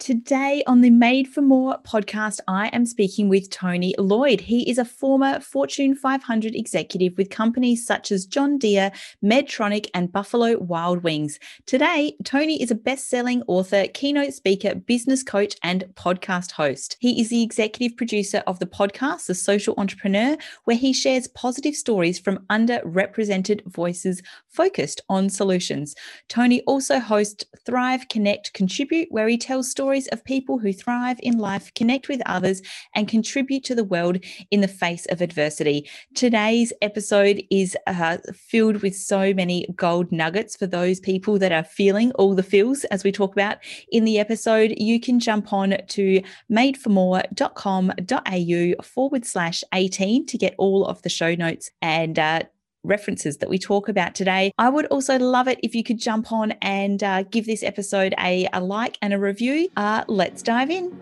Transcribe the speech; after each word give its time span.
Today 0.00 0.62
on 0.66 0.80
the 0.80 0.88
Made 0.88 1.28
for 1.28 1.42
More 1.42 1.76
podcast, 1.82 2.40
I 2.48 2.68
am 2.68 2.86
speaking 2.86 3.28
with 3.28 3.50
Tony 3.50 3.94
Loyd. 3.98 4.40
He 4.40 4.68
is 4.68 4.78
a 4.78 4.84
former 4.86 5.40
Fortune 5.40 5.94
500 5.94 6.54
executive 6.54 7.18
with 7.18 7.28
companies 7.28 7.86
such 7.86 8.10
as 8.10 8.24
John 8.24 8.56
Deere, 8.56 8.92
Medtronic, 9.22 9.90
and 9.92 10.10
Buffalo 10.10 10.56
Wild 10.56 11.02
Wings. 11.02 11.38
Today, 11.66 12.16
Tony 12.24 12.62
is 12.62 12.70
a 12.70 12.74
best 12.74 13.10
selling 13.10 13.42
author, 13.46 13.88
keynote 13.88 14.32
speaker, 14.32 14.74
business 14.74 15.22
coach, 15.22 15.54
and 15.62 15.84
podcast 15.96 16.52
host. 16.52 16.96
He 16.98 17.20
is 17.20 17.28
the 17.28 17.42
executive 17.42 17.94
producer 17.98 18.42
of 18.46 18.58
the 18.58 18.66
podcast, 18.66 19.26
The 19.26 19.34
Social 19.34 19.74
Entrepreneur, 19.76 20.38
where 20.64 20.78
he 20.78 20.94
shares 20.94 21.28
positive 21.28 21.74
stories 21.74 22.18
from 22.18 22.38
underrepresented 22.48 23.70
voices 23.70 24.22
focused 24.48 25.02
on 25.10 25.28
solutions. 25.28 25.94
Tony 26.28 26.62
also 26.62 27.00
hosts 27.00 27.44
Thrive, 27.66 28.08
Connect, 28.08 28.54
Contribute, 28.54 29.08
where 29.10 29.28
he 29.28 29.36
tells 29.36 29.70
stories 29.70 29.89
stories 29.90 30.06
of 30.12 30.24
people 30.24 30.56
who 30.56 30.72
thrive 30.72 31.18
in 31.20 31.36
life, 31.36 31.74
connect 31.74 32.08
with 32.08 32.22
others, 32.24 32.62
and 32.94 33.08
contribute 33.08 33.64
to 33.64 33.74
the 33.74 33.82
world 33.82 34.18
in 34.52 34.60
the 34.60 34.68
face 34.68 35.04
of 35.06 35.20
adversity. 35.20 35.90
Today's 36.14 36.72
episode 36.80 37.42
is 37.50 37.76
uh, 37.88 38.18
filled 38.32 38.82
with 38.82 38.94
so 38.94 39.34
many 39.34 39.66
gold 39.74 40.12
nuggets 40.12 40.54
for 40.54 40.68
those 40.68 41.00
people 41.00 41.40
that 41.40 41.50
are 41.50 41.64
feeling 41.64 42.12
all 42.12 42.36
the 42.36 42.44
feels 42.44 42.84
as 42.84 43.02
we 43.02 43.10
talk 43.10 43.32
about 43.32 43.58
in 43.90 44.04
the 44.04 44.20
episode. 44.20 44.72
You 44.76 45.00
can 45.00 45.18
jump 45.18 45.52
on 45.52 45.76
to 45.88 46.22
madeformore.com.au 46.52 48.82
forward 48.84 49.26
slash 49.26 49.64
18 49.74 50.26
to 50.26 50.38
get 50.38 50.54
all 50.56 50.86
of 50.86 51.02
the 51.02 51.08
show 51.08 51.34
notes 51.34 51.68
and 51.82 52.16
uh, 52.16 52.42
references 52.84 53.38
that 53.38 53.48
we 53.48 53.58
talk 53.58 53.88
about 53.88 54.14
today. 54.14 54.52
I 54.58 54.68
would 54.68 54.86
also 54.86 55.18
love 55.18 55.48
it 55.48 55.60
if 55.62 55.74
you 55.74 55.82
could 55.82 55.98
jump 55.98 56.32
on 56.32 56.52
and 56.62 57.02
uh, 57.02 57.22
give 57.24 57.46
this 57.46 57.62
episode 57.62 58.14
a, 58.18 58.48
a 58.52 58.60
like 58.60 58.98
and 59.02 59.12
a 59.12 59.18
review. 59.18 59.68
Uh, 59.76 60.04
let's 60.08 60.42
dive 60.42 60.70
in. 60.70 60.96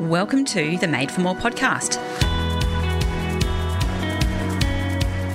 Welcome 0.00 0.44
to 0.46 0.76
the 0.78 0.88
Made 0.88 1.10
for 1.10 1.20
More 1.20 1.34
podcast. 1.34 2.29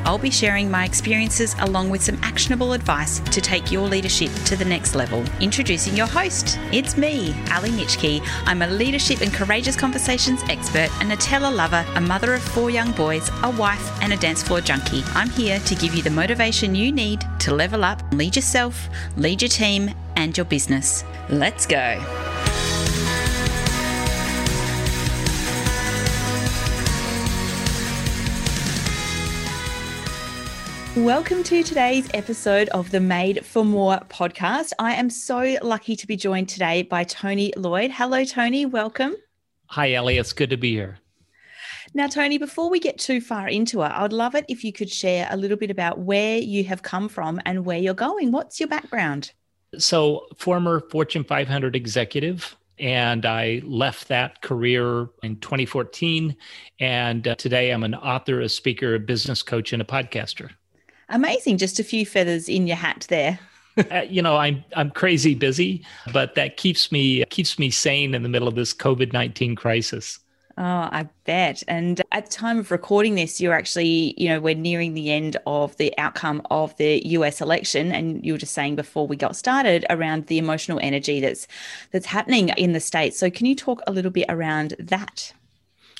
I'll 0.06 0.20
be 0.20 0.30
sharing 0.30 0.70
my 0.70 0.86
experiences 0.86 1.56
along 1.60 1.90
with 1.90 2.04
some 2.04 2.20
actionable 2.22 2.74
advice 2.74 3.20
to 3.20 3.42
take 3.42 3.72
your 3.72 3.88
leadership 3.88 4.32
to 4.46 4.56
the 4.56 4.64
next 4.64 4.94
level. 4.94 5.24
Introducing 5.42 5.98
your 5.98 6.06
host, 6.06 6.60
it's 6.72 6.96
me, 6.96 7.36
Ali 7.52 7.72
Nitschke. 7.72 8.22
I'm 8.46 8.62
a 8.62 8.68
leadership 8.68 9.22
and 9.22 9.34
courageous 9.34 9.76
conversations 9.76 10.42
expert, 10.48 10.90
a 11.02 11.06
Nutella 11.06 11.54
lover, 11.54 11.84
a 11.96 12.02
mother 12.02 12.36
of 12.36 12.44
four 12.44 12.70
young 12.70 12.92
boys, 12.92 13.30
a 13.44 13.50
wife, 13.50 14.02
and 14.02 14.14
a 14.14 14.18
dance 14.18 14.44
floor 14.44 14.62
junkie. 14.62 15.04
I'm 15.16 15.30
here 15.30 15.60
to 15.60 15.76
give 15.76 15.96
you 15.96 16.04
the 16.04 16.12
motivation 16.12 16.76
you 16.76 16.92
need 16.92 17.26
to 17.40 17.54
level 17.54 17.84
up, 17.84 18.02
lead 18.12 18.36
yourself, 18.36 18.88
lead 19.18 19.42
your 19.42 19.50
team, 19.50 19.92
and 20.16 20.38
your 20.38 20.46
business. 20.46 21.04
Let's 21.30 21.66
go. 21.66 22.35
Welcome 30.96 31.44
to 31.44 31.62
today's 31.62 32.08
episode 32.14 32.70
of 32.70 32.90
the 32.90 33.02
Made 33.02 33.46
for 33.46 33.66
More 33.66 33.98
podcast. 34.08 34.72
I 34.80 34.94
am 34.94 35.10
so 35.10 35.58
lucky 35.62 35.94
to 35.98 36.08
be 36.08 36.16
joined 36.16 36.48
today 36.48 36.84
by 36.84 37.04
Tony 37.04 37.52
Loyd. 37.58 37.92
Hello, 37.92 38.24
Tony. 38.24 38.66
Welcome. 38.66 39.18
Hi, 39.66 39.92
Ellie. 39.92 40.18
It's 40.18 40.32
good 40.32 40.52
to 40.52 40.58
be 40.58 40.72
here. 40.72 41.00
Now, 41.94 42.08
Tony, 42.08 42.38
before 42.38 42.70
we 42.70 42.80
get 42.80 42.98
too 42.98 43.20
far 43.20 43.50
into 43.50 43.82
it, 43.82 43.92
I'd 43.92 44.14
love 44.14 44.36
it 44.36 44.46
if 44.48 44.64
you 44.64 44.72
could 44.72 44.90
share 44.90 45.28
a 45.30 45.36
little 45.36 45.58
bit 45.58 45.70
about 45.70 46.00
where 46.00 46.38
you 46.38 46.64
have 46.64 46.82
come 46.82 47.10
from 47.10 47.42
and 47.46 47.66
where 47.66 47.78
you're 47.78 47.94
going. 47.94 48.32
What's 48.32 48.62
your 48.62 48.70
background? 48.70 49.34
So, 49.78 50.28
former 50.38 50.80
Fortune 50.80 51.26
500 51.26 51.76
executive, 51.76 52.56
and 52.80 53.26
I 53.26 53.62
left 53.66 54.08
that 54.08 54.42
career 54.42 55.10
in 55.24 55.42
2014. 55.42 56.38
And 56.80 57.28
uh, 57.28 57.36
today 57.36 57.72
I'm 57.72 57.84
an 57.84 57.96
author, 57.96 58.40
a 58.40 58.48
speaker, 58.48 58.96
a 58.96 59.00
business 59.00 59.44
coach, 59.44 59.74
and 59.74 59.82
a 59.82 59.86
podcaster. 59.86 60.52
Amazing. 61.10 61.58
Just 61.58 61.80
a 61.80 61.84
few 61.84 62.06
feathers 62.06 62.50
in 62.50 62.68
your 62.68 62.78
hat 62.78 63.06
there. 63.10 63.40
uh, 63.92 64.02
you 64.10 64.22
know, 64.22 64.38
I'm 64.38 64.64
I'm 64.76 64.90
crazy 64.90 65.36
busy, 65.36 65.86
but 66.14 66.36
that 66.36 66.58
keeps 66.58 66.92
me 66.92 67.26
keeps 67.26 67.60
me 67.60 67.70
sane 67.70 68.14
in 68.16 68.24
the 68.24 68.30
middle 68.30 68.48
of 68.48 68.56
this 68.56 68.74
COVID 68.74 69.12
nineteen 69.14 69.56
crisis. 69.56 70.20
Oh, 70.58 70.64
I 70.64 71.10
bet. 71.26 71.64
And 71.68 72.02
at 72.14 72.28
the 72.28 72.32
time 72.32 72.60
of 72.60 72.72
recording 72.72 73.16
this, 73.16 73.42
you're 73.42 73.54
actually, 73.54 74.14
you 74.16 74.30
know, 74.30 74.40
we're 74.40 74.56
nearing 74.56 74.94
the 74.94 75.12
end 75.12 75.36
of 75.46 75.76
the 75.76 75.94
outcome 75.98 76.42
of 76.50 76.76
the 76.78 77.06
US 77.08 77.42
election. 77.42 77.92
And 77.92 78.26
you 78.26 78.32
were 78.32 78.40
just 78.40 78.54
saying 78.54 78.78
before 78.78 79.06
we 79.06 79.18
got 79.18 79.36
started 79.36 79.86
around 79.90 80.28
the 80.28 80.38
emotional 80.38 80.80
energy 80.82 81.20
that's 81.20 81.46
that's 81.92 82.06
happening 82.06 82.50
in 82.58 82.72
the 82.72 82.80
States. 82.80 83.20
So 83.20 83.30
can 83.30 83.48
you 83.48 83.56
talk 83.56 83.82
a 83.86 83.92
little 83.92 84.12
bit 84.12 84.28
around 84.30 84.76
that? 84.80 85.34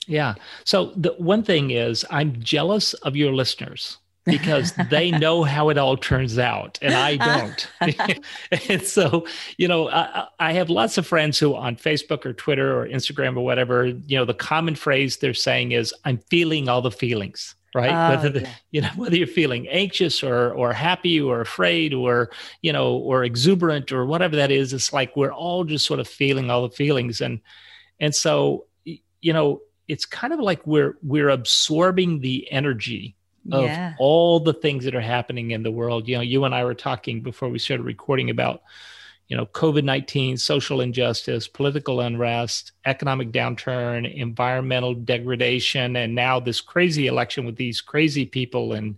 Yeah. 0.08 0.36
So 0.64 0.94
the 0.96 1.14
one 1.18 1.44
thing 1.44 1.72
is 1.72 2.06
I'm 2.10 2.42
jealous 2.42 2.94
of 2.94 3.18
your 3.18 3.34
listeners 3.34 3.98
because 4.26 4.74
they 4.90 5.12
know 5.20 5.44
how 5.44 5.70
it 5.70 5.78
all 5.78 5.96
turns 5.96 6.38
out 6.38 6.78
and 6.82 6.94
I 6.94 7.16
uh-huh. 7.16 7.52
don't. 7.82 8.20
and 8.70 8.82
so, 8.82 9.26
you 9.58 9.68
know, 9.68 9.90
I, 9.90 10.28
I, 10.40 10.54
have 10.54 10.70
lots 10.70 10.98
of 10.98 11.06
friends 11.06 11.40
who 11.40 11.56
on 11.56 11.76
Facebook 11.76 12.26
or 12.26 12.34
Twitter 12.34 12.80
or 12.80 12.88
Instagram 12.88 13.38
or 13.38 13.42
whatever, 13.42 13.86
you 13.86 14.18
know, 14.18 14.26
the 14.26 14.34
common 14.34 14.76
phrase 14.76 15.18
they're 15.18 15.34
saying 15.34 15.72
is, 15.72 15.94
I'm 16.04 16.18
feeling 16.30 16.68
all 16.70 16.82
the 16.82 16.92
feelings. 16.92 17.56
Right. 17.74 17.92
Oh, 17.92 18.16
whether 18.16 18.30
the, 18.30 18.42
yeah. 18.42 18.54
you 18.72 18.82
know, 18.82 18.90
whether 18.96 19.18
you're 19.18 19.28
feeling 19.28 19.68
anxious 19.68 20.24
or 20.24 20.54
or 20.54 20.72
happy 20.72 21.20
or 21.20 21.42
afraid 21.42 21.94
or, 21.94 22.32
you 22.62 22.72
know, 22.72 22.96
or 22.96 23.26
exuberant 23.26 23.92
or 23.92 24.06
whatever 24.06 24.38
that 24.38 24.50
is, 24.50 24.72
it's 24.72 24.94
like 24.94 25.18
we're 25.18 25.34
all 25.34 25.66
just 25.66 25.86
sort 25.86 26.00
of 26.00 26.08
feeling 26.08 26.50
all 26.50 26.66
the 26.66 26.74
feelings. 26.74 27.20
And 27.20 27.42
and 28.00 28.16
so, 28.16 28.68
you 28.86 29.34
know, 29.34 29.60
it's 29.90 30.06
kind 30.06 30.32
of 30.32 30.40
like 30.40 30.66
we're 30.66 30.98
we're 31.04 31.28
absorbing 31.28 32.22
the 32.22 32.50
energy 32.50 33.18
of 33.52 33.66
yeah. 33.66 33.94
all 34.00 34.40
the 34.40 34.54
things 34.54 34.86
that 34.86 34.96
are 34.96 35.02
happening 35.02 35.52
in 35.52 35.64
the 35.64 35.72
world. 35.72 36.08
You 36.08 36.16
know, 36.16 36.22
you 36.22 36.46
and 36.46 36.56
I 36.56 36.64
were 36.64 36.74
talking 36.74 37.22
before 37.22 37.50
we 37.50 37.60
started 37.60 37.84
recording 37.84 38.30
about, 38.30 38.64
you 39.28 39.38
know, 39.38 39.46
COVID 39.46 39.84
19, 39.84 40.38
social 40.38 40.82
injustice, 40.82 41.48
political 41.48 42.02
unrest, 42.02 42.72
economic 42.86 43.32
downturn, 43.32 44.12
environmental 44.16 44.94
degradation, 44.94 45.96
and 45.96 46.16
now 46.16 46.40
this 46.40 46.62
crazy 46.62 47.08
election 47.08 47.46
with 47.46 47.56
these 47.56 47.82
crazy 47.82 48.26
people. 48.26 48.74
And, 48.74 48.98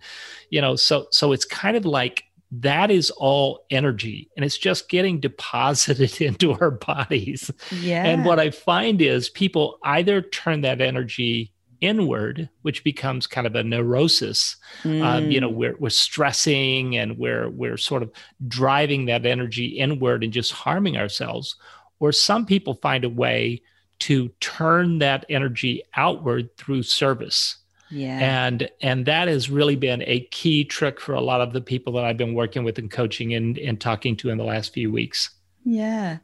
you 0.49 0.61
know, 0.61 0.75
so, 0.75 1.07
so 1.11 1.31
it's 1.31 1.45
kind 1.45 1.75
of 1.75 1.85
like, 1.85 2.23
that 2.49 2.89
is 2.89 3.09
all 3.09 3.65
energy 3.69 4.29
and 4.37 4.45
it's 4.45 4.57
just 4.57 4.87
getting 4.87 5.19
deposited 5.21 6.21
into 6.25 6.53
our 6.53 6.71
bodies. 6.71 7.51
Yeah. 7.81 8.05
And 8.05 8.23
what 8.23 8.39
I 8.39 8.51
find 8.51 9.01
is 9.01 9.29
people 9.29 9.79
either 9.83 10.21
turn 10.21 10.61
that 10.61 10.79
energy 10.79 11.51
inward, 11.81 12.49
which 12.61 12.83
becomes 12.83 13.27
kind 13.27 13.47
of 13.47 13.55
a 13.55 13.63
neurosis. 13.63 14.57
Mm. 14.83 15.03
Um, 15.03 15.31
you 15.31 15.39
know, 15.39 15.51
mm. 15.51 15.55
we're, 15.55 15.75
we're 15.77 15.89
stressing 15.89 16.97
and 16.97 17.17
we're, 17.17 17.49
we're 17.49 17.77
sort 17.77 18.03
of 18.03 18.11
driving 18.47 19.05
that 19.05 19.25
energy 19.25 19.67
inward 19.67 20.23
and 20.23 20.33
just 20.33 20.51
harming 20.51 20.97
ourselves. 20.97 21.55
Or 21.99 22.11
some 22.11 22.45
people 22.45 22.75
find 22.75 23.03
a 23.03 23.09
way 23.09 23.61
to 23.99 24.29
turn 24.39 24.99
that 24.99 25.25
energy 25.29 25.83
outward 25.95 26.55
through 26.57 26.83
service. 26.83 27.57
Yeah. 27.89 28.45
And 28.45 28.69
and 28.81 29.05
that 29.05 29.27
has 29.29 29.49
really 29.49 29.77
been 29.77 30.03
a 30.05 30.21
key 30.31 30.65
trick 30.65 30.99
for 30.99 31.13
a 31.13 31.21
lot 31.21 31.41
of 31.41 31.53
the 31.53 31.61
people 31.61 31.93
that 31.93 32.03
I've 32.03 32.17
been 32.17 32.33
working 32.33 32.63
with 32.63 32.77
and 32.77 32.91
coaching 32.91 33.33
and, 33.33 33.57
and 33.57 33.79
talking 33.79 34.17
to 34.17 34.29
in 34.29 34.37
the 34.37 34.43
last 34.43 34.73
few 34.73 34.91
weeks. 34.91 35.29
Yeah. 35.63 36.19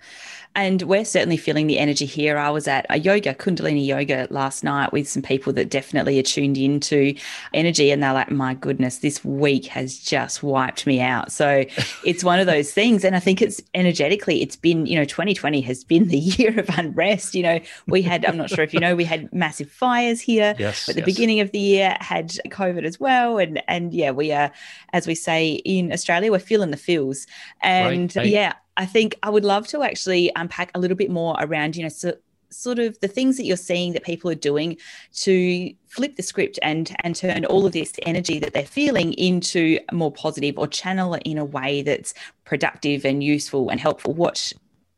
And 0.56 0.84
we're 0.84 1.04
certainly 1.04 1.36
feeling 1.36 1.68
the 1.68 1.80
energy 1.80 2.06
here. 2.06 2.38
I 2.38 2.50
was 2.50 2.68
at 2.68 2.86
a 2.90 3.00
yoga, 3.00 3.34
Kundalini 3.34 3.86
yoga 3.86 4.28
last 4.30 4.64
night 4.64 4.94
with 4.94 5.10
some 5.10 5.22
people 5.22 5.52
that 5.54 5.70
definitely 5.70 6.18
are 6.20 6.24
tuned 6.24 6.58
into 6.58 7.16
energy. 7.54 7.92
And 7.92 8.02
they're 8.02 8.14
like, 8.14 8.32
my 8.32 8.54
goodness, 8.54 9.00
this 9.00 9.26
week 9.26 9.66
has 9.66 9.98
just 9.98 10.44
wiped 10.44 10.86
me 10.86 11.02
out. 11.02 11.32
So 11.32 11.66
it's 12.06 12.24
one 12.24 12.40
of 12.40 12.46
those 12.46 12.72
things. 12.72 13.04
And 13.04 13.16
I 13.16 13.20
think 13.20 13.42
it's 13.42 13.60
energetically, 13.74 14.42
it's 14.42 14.56
been, 14.56 14.86
you 14.86 14.96
know, 14.96 15.06
2020 15.06 15.60
has 15.62 15.84
been 15.84 16.08
the 16.08 16.18
year 16.20 16.58
of 16.60 16.70
unrest. 16.78 17.36
You 17.36 17.44
know, 17.44 17.60
we 17.88 18.02
had, 18.02 18.26
I'm 18.26 18.38
not 18.38 18.50
sure 18.50 18.64
if 18.64 18.74
you 18.74 18.80
know, 18.80 18.96
we 18.96 19.06
had 19.06 19.34
massive 19.34 19.70
fires 19.70 20.22
here 20.22 20.56
yes, 20.60 20.88
at 20.88 20.96
the 20.96 21.02
yes. 21.02 21.06
beginning 21.06 21.42
of 21.42 21.52
the 21.52 21.60
year, 21.60 21.98
had 22.00 22.30
COVID 22.48 22.86
as 22.86 23.00
well. 23.00 23.40
And, 23.40 23.62
and 23.68 23.94
yeah, 23.94 24.12
we 24.12 24.32
are, 24.32 24.52
as 24.94 25.08
we 25.08 25.16
say 25.16 25.54
in 25.66 25.92
Australia, 25.92 26.32
we're 26.32 26.40
feeling 26.40 26.72
the 26.72 26.78
feels. 26.78 27.28
And 27.62 28.16
right, 28.16 28.24
right. 28.24 28.28
yeah, 28.28 28.54
I 28.78 28.86
think 28.86 29.16
I 29.24 29.30
would 29.30 29.46
love 29.46 29.68
to 29.68 29.84
actually 29.84 30.32
unpack 30.36 30.72
a 30.74 30.80
little 30.80 30.98
bit 30.98 31.10
more 31.10 31.36
around, 31.40 31.76
you 31.76 31.84
know, 31.84 31.90
so, 31.90 32.14
sort 32.50 32.80
of 32.80 33.00
the 33.00 33.08
things 33.08 33.38
that 33.38 33.46
you're 33.46 33.58
seeing 33.58 33.94
that 33.94 34.04
people 34.04 34.30
are 34.30 34.36
doing 34.36 34.78
to 35.12 35.74
flip 35.88 36.16
the 36.16 36.24
script 36.24 36.60
and 36.62 36.96
and 37.04 37.16
turn 37.16 37.46
all 37.46 37.66
of 37.66 37.72
this 37.72 37.94
energy 38.04 38.38
that 38.40 38.54
they're 38.54 38.64
feeling 38.66 39.14
into 39.14 39.80
more 39.92 40.12
positive 40.12 40.58
or 40.58 40.68
channel 40.68 41.16
it 41.16 41.24
in 41.26 41.38
a 41.38 41.46
way 41.46 41.82
that's 41.82 42.14
productive 42.46 43.06
and 43.06 43.24
useful 43.24 43.70
and 43.70 43.80
helpful. 43.80 44.14
What 44.14 44.54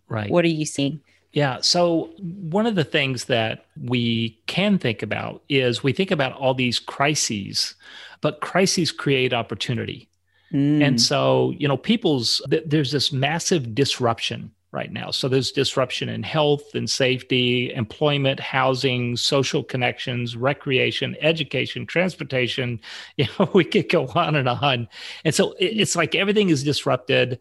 right? 0.09 0.29
What 0.29 0.45
are 0.45 0.49
you 0.49 0.65
seeing? 0.65 1.01
Yeah. 1.35 1.59
So, 1.61 2.11
one 2.19 2.65
of 2.65 2.75
the 2.75 2.85
things 2.85 3.25
that 3.25 3.65
we 3.81 4.39
can 4.47 4.77
think 4.77 5.03
about 5.03 5.43
is 5.49 5.83
we 5.83 5.91
think 5.91 6.11
about 6.11 6.31
all 6.33 6.53
these 6.53 6.79
crises, 6.79 7.75
but 8.21 8.39
crises 8.39 8.91
create 8.91 9.33
opportunity. 9.33 10.07
Mm. 10.53 10.85
And 10.85 11.01
so, 11.01 11.53
you 11.57 11.67
know, 11.67 11.77
people's, 11.77 12.41
there's 12.47 12.91
this 12.91 13.11
massive 13.11 13.75
disruption 13.75 14.51
right 14.75 14.91
now. 14.91 15.09
So 15.09 15.29
there's 15.29 15.51
disruption 15.51 16.09
in 16.09 16.21
health 16.21 16.75
and 16.75 16.87
safety, 16.87 17.73
employment, 17.73 18.41
housing, 18.41 19.15
social 19.15 19.63
connections, 19.63 20.35
recreation, 20.35 21.15
education, 21.21 21.87
transportation. 21.87 22.81
You 23.17 23.27
know, 23.39 23.49
we 23.53 23.63
could 23.63 23.87
go 23.87 24.07
on 24.07 24.35
and 24.35 24.49
on. 24.49 24.89
And 25.23 25.33
so 25.33 25.55
it's 25.57 25.95
like 25.95 26.13
everything 26.13 26.49
is 26.49 26.63
disrupted. 26.63 27.39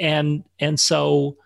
And 0.00 0.44
and 0.58 0.80
so 0.80 1.36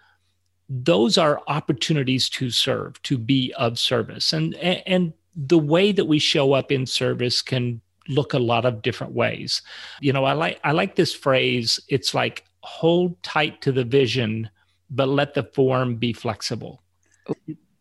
those 0.68 1.18
are 1.18 1.42
opportunities 1.48 2.28
to 2.30 2.50
serve, 2.50 3.02
to 3.02 3.18
be 3.18 3.52
of 3.58 3.78
service. 3.78 4.32
And 4.32 4.54
and 4.54 5.12
the 5.34 5.58
way 5.58 5.90
that 5.90 6.04
we 6.04 6.20
show 6.20 6.52
up 6.52 6.70
in 6.70 6.86
service 6.86 7.42
can 7.42 7.80
look 8.08 8.34
a 8.34 8.38
lot 8.38 8.64
of 8.64 8.82
different 8.82 9.14
ways. 9.14 9.62
You 10.00 10.12
know, 10.12 10.24
I 10.24 10.32
like 10.32 10.60
I 10.64 10.72
like 10.72 10.96
this 10.96 11.14
phrase. 11.14 11.80
It's 11.88 12.14
like 12.14 12.44
hold 12.60 13.22
tight 13.22 13.60
to 13.62 13.72
the 13.72 13.84
vision 13.84 14.50
but 14.90 15.08
let 15.08 15.34
the 15.34 15.42
form 15.42 15.96
be 15.96 16.12
flexible. 16.12 16.82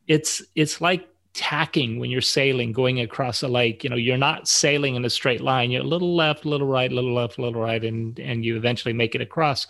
It's 0.08 0.42
it's 0.56 0.82
like 0.82 1.08
tacking 1.34 2.00
when 2.00 2.12
you're 2.12 2.22
sailing 2.22 2.72
going 2.72 3.00
across 3.00 3.42
a 3.42 3.48
lake 3.48 3.84
you 3.84 3.90
know 3.90 3.96
you're 3.96 4.16
not 4.16 4.48
sailing 4.48 4.94
in 4.94 5.04
a 5.04 5.10
straight 5.10 5.42
line 5.42 5.72
you're 5.72 5.82
a 5.82 5.84
little 5.84 6.16
left 6.16 6.46
a 6.46 6.48
little 6.48 6.68
right 6.68 6.92
a 6.92 6.94
little 6.94 7.16
left 7.16 7.40
a 7.40 7.42
little 7.42 7.60
right 7.60 7.84
and 7.84 8.20
and 8.20 8.46
you 8.46 8.56
eventually 8.56 8.94
make 8.94 9.16
it 9.16 9.22
across 9.22 9.66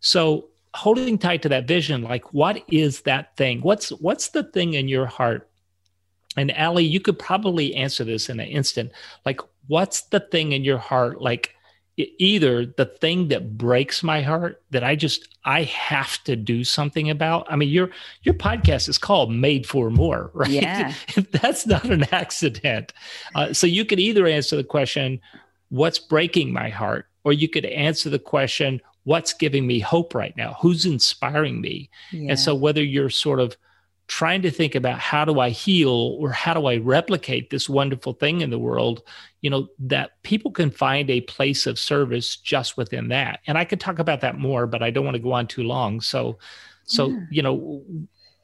so 0.00 0.48
holding 0.74 1.16
tight 1.16 1.40
to 1.40 1.48
that 1.48 1.68
vision 1.68 2.02
like 2.02 2.34
what 2.34 2.64
is 2.66 3.02
that 3.02 3.36
thing 3.36 3.60
what's 3.60 3.90
what's 3.90 4.30
the 4.30 4.42
thing 4.42 4.74
in 4.74 4.88
your 4.88 5.06
heart 5.06 5.48
and 6.36 6.52
Ali, 6.52 6.84
you 6.84 7.00
could 7.00 7.18
probably 7.18 7.74
answer 7.74 8.04
this 8.04 8.28
in 8.28 8.38
an 8.38 8.46
instant 8.46 8.92
like 9.26 9.40
what's 9.68 10.02
the 10.02 10.20
thing 10.20 10.52
in 10.52 10.64
your 10.64 10.78
heart 10.78 11.20
like 11.22 11.54
either 12.18 12.64
the 12.64 12.84
thing 12.84 13.28
that 13.28 13.56
breaks 13.58 14.02
my 14.02 14.22
heart 14.22 14.62
that 14.70 14.84
I 14.84 14.94
just 14.94 15.28
I 15.44 15.64
have 15.64 16.22
to 16.24 16.36
do 16.36 16.62
something 16.62 17.10
about. 17.10 17.46
I 17.50 17.56
mean, 17.56 17.68
your 17.68 17.90
your 18.22 18.34
podcast 18.34 18.88
is 18.88 18.98
called 18.98 19.32
"Made 19.32 19.66
for 19.66 19.90
More," 19.90 20.30
right? 20.34 20.50
Yeah, 20.50 20.94
that's 21.32 21.66
not 21.66 21.84
an 21.86 22.04
accident. 22.12 22.92
Uh, 23.34 23.52
so 23.52 23.66
you 23.66 23.84
could 23.84 24.00
either 24.00 24.26
answer 24.26 24.56
the 24.56 24.64
question, 24.64 25.20
"What's 25.70 25.98
breaking 25.98 26.52
my 26.52 26.68
heart," 26.68 27.06
or 27.24 27.32
you 27.32 27.48
could 27.48 27.64
answer 27.66 28.10
the 28.10 28.18
question, 28.18 28.80
"What's 29.04 29.32
giving 29.32 29.66
me 29.66 29.80
hope 29.80 30.14
right 30.14 30.36
now? 30.36 30.56
Who's 30.60 30.86
inspiring 30.86 31.60
me?" 31.60 31.90
Yeah. 32.12 32.30
And 32.30 32.40
so 32.40 32.54
whether 32.54 32.82
you're 32.82 33.10
sort 33.10 33.40
of 33.40 33.56
trying 34.08 34.40
to 34.42 34.50
think 34.50 34.74
about 34.74 34.98
how 34.98 35.24
do 35.24 35.38
I 35.38 35.50
heal 35.50 36.16
or 36.18 36.32
how 36.32 36.54
do 36.54 36.66
I 36.66 36.78
replicate 36.78 37.50
this 37.50 37.68
wonderful 37.68 38.14
thing 38.14 38.40
in 38.40 38.50
the 38.50 38.58
world, 38.58 39.02
you 39.42 39.50
know, 39.50 39.68
that 39.80 40.22
people 40.22 40.50
can 40.50 40.70
find 40.70 41.10
a 41.10 41.20
place 41.22 41.66
of 41.66 41.78
service 41.78 42.36
just 42.36 42.78
within 42.78 43.08
that. 43.08 43.40
And 43.46 43.58
I 43.58 43.64
could 43.64 43.80
talk 43.80 43.98
about 43.98 44.22
that 44.22 44.38
more, 44.38 44.66
but 44.66 44.82
I 44.82 44.90
don't 44.90 45.04
want 45.04 45.16
to 45.16 45.22
go 45.22 45.32
on 45.32 45.46
too 45.46 45.62
long. 45.62 46.00
So, 46.00 46.38
so, 46.84 47.08
yeah. 47.08 47.20
you 47.30 47.42
know, 47.42 47.84